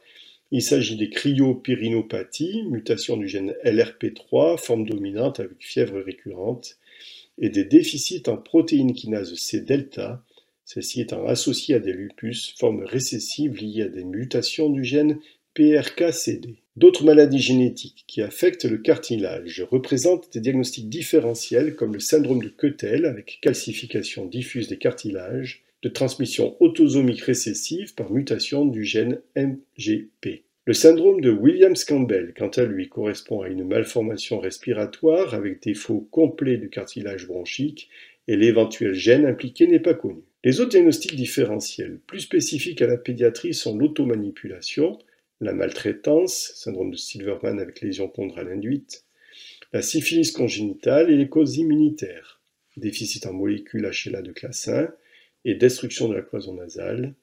il 0.52 0.62
s'agit 0.62 0.96
des 0.96 1.10
cryopyrinopathies, 1.10 2.64
mutation 2.64 3.16
du 3.16 3.28
gène 3.28 3.54
LRP3, 3.64 4.58
forme 4.58 4.84
dominante 4.84 5.38
avec 5.38 5.58
fièvre 5.60 6.00
récurrente, 6.00 6.76
et 7.38 7.50
des 7.50 7.64
déficits 7.64 8.24
en 8.26 8.36
protéine 8.36 8.92
kinase 8.92 9.32
C 9.36 9.60
delta, 9.60 10.24
celle-ci 10.64 11.02
étant 11.02 11.24
associée 11.26 11.76
à 11.76 11.78
des 11.78 11.92
lupus, 11.92 12.54
forme 12.58 12.82
récessive 12.82 13.54
liée 13.54 13.82
à 13.82 13.88
des 13.88 14.04
mutations 14.04 14.70
du 14.70 14.82
gène 14.82 15.20
D'autres 16.76 17.04
maladies 17.04 17.38
génétiques 17.38 18.04
qui 18.06 18.22
affectent 18.22 18.64
le 18.64 18.78
cartilage 18.78 19.62
représentent 19.70 20.32
des 20.32 20.40
diagnostics 20.40 20.88
différentiels 20.88 21.76
comme 21.76 21.92
le 21.92 22.00
syndrome 22.00 22.42
de 22.42 22.48
Quetel 22.48 23.04
avec 23.04 23.40
calcification 23.42 24.24
diffuse 24.24 24.68
des 24.68 24.78
cartilages, 24.78 25.62
de 25.82 25.90
transmission 25.90 26.56
autosomique 26.60 27.20
récessive 27.20 27.94
par 27.94 28.10
mutation 28.10 28.64
du 28.64 28.84
gène 28.84 29.20
MGP. 29.36 30.44
Le 30.64 30.72
syndrome 30.72 31.20
de 31.20 31.30
Williams-Campbell, 31.30 32.32
quant 32.38 32.48
à 32.48 32.64
lui, 32.64 32.88
correspond 32.88 33.42
à 33.42 33.48
une 33.48 33.66
malformation 33.66 34.40
respiratoire 34.40 35.34
avec 35.34 35.62
défaut 35.62 36.08
complet 36.10 36.56
du 36.56 36.70
cartilage 36.70 37.26
bronchique 37.26 37.90
et 38.28 38.36
l'éventuel 38.36 38.94
gène 38.94 39.26
impliqué 39.26 39.66
n'est 39.66 39.80
pas 39.80 39.94
connu. 39.94 40.22
Les 40.42 40.60
autres 40.60 40.70
diagnostics 40.70 41.16
différentiels 41.16 41.98
plus 42.06 42.20
spécifiques 42.20 42.80
à 42.80 42.86
la 42.86 42.96
pédiatrie 42.96 43.52
sont 43.52 43.76
l'automanipulation, 43.76 44.98
la 45.40 45.52
maltraitance, 45.52 46.52
syndrome 46.54 46.90
de 46.90 46.96
Silverman 46.96 47.58
avec 47.58 47.80
lésion 47.80 48.12
chondrale 48.14 48.52
induite, 48.52 49.04
la 49.72 49.82
syphilis 49.82 50.32
congénitale 50.32 51.10
et 51.10 51.16
les 51.16 51.28
causes 51.28 51.56
immunitaires, 51.56 52.40
déficit 52.76 53.26
en 53.26 53.32
molécules 53.32 53.90
HLA 53.90 54.22
de 54.22 54.32
classe 54.32 54.68
1, 54.68 54.88
et 55.44 55.54
destruction 55.54 56.08
de 56.08 56.14
la 56.14 56.22
cloison 56.22 56.54
nasale, 56.54 57.14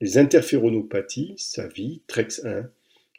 les 0.00 0.18
interféronopathies, 0.18 1.34
SAVI, 1.38 2.02
TREX1, 2.08 2.66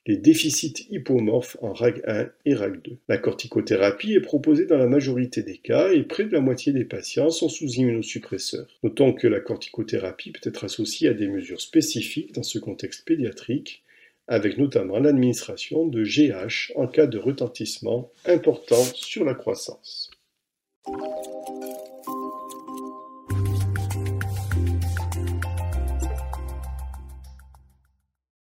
les 0.07 0.17
déficits 0.17 0.85
hypomorphes 0.91 1.57
en 1.61 1.73
RAG1 1.73 2.29
et 2.45 2.53
RAG2. 2.53 2.97
La 3.07 3.17
corticothérapie 3.17 4.13
est 4.13 4.21
proposée 4.21 4.65
dans 4.65 4.77
la 4.77 4.87
majorité 4.87 5.41
des 5.41 5.57
cas 5.57 5.91
et 5.91 6.03
près 6.03 6.25
de 6.25 6.31
la 6.31 6.41
moitié 6.41 6.73
des 6.73 6.85
patients 6.85 7.31
sont 7.31 7.49
sous 7.49 7.67
immunosuppresseurs. 7.67 8.67
Notons 8.83 9.13
que 9.13 9.27
la 9.27 9.39
corticothérapie 9.39 10.31
peut 10.31 10.47
être 10.47 10.63
associée 10.63 11.09
à 11.09 11.13
des 11.13 11.27
mesures 11.27 11.61
spécifiques 11.61 12.33
dans 12.33 12.43
ce 12.43 12.59
contexte 12.59 13.03
pédiatrique, 13.05 13.83
avec 14.27 14.57
notamment 14.57 14.99
l'administration 14.99 15.85
de 15.85 16.03
GH 16.03 16.71
en 16.75 16.87
cas 16.87 17.07
de 17.07 17.17
retentissement 17.17 18.11
important 18.25 18.83
sur 18.93 19.23
la 19.23 19.35
croissance. 19.35 20.09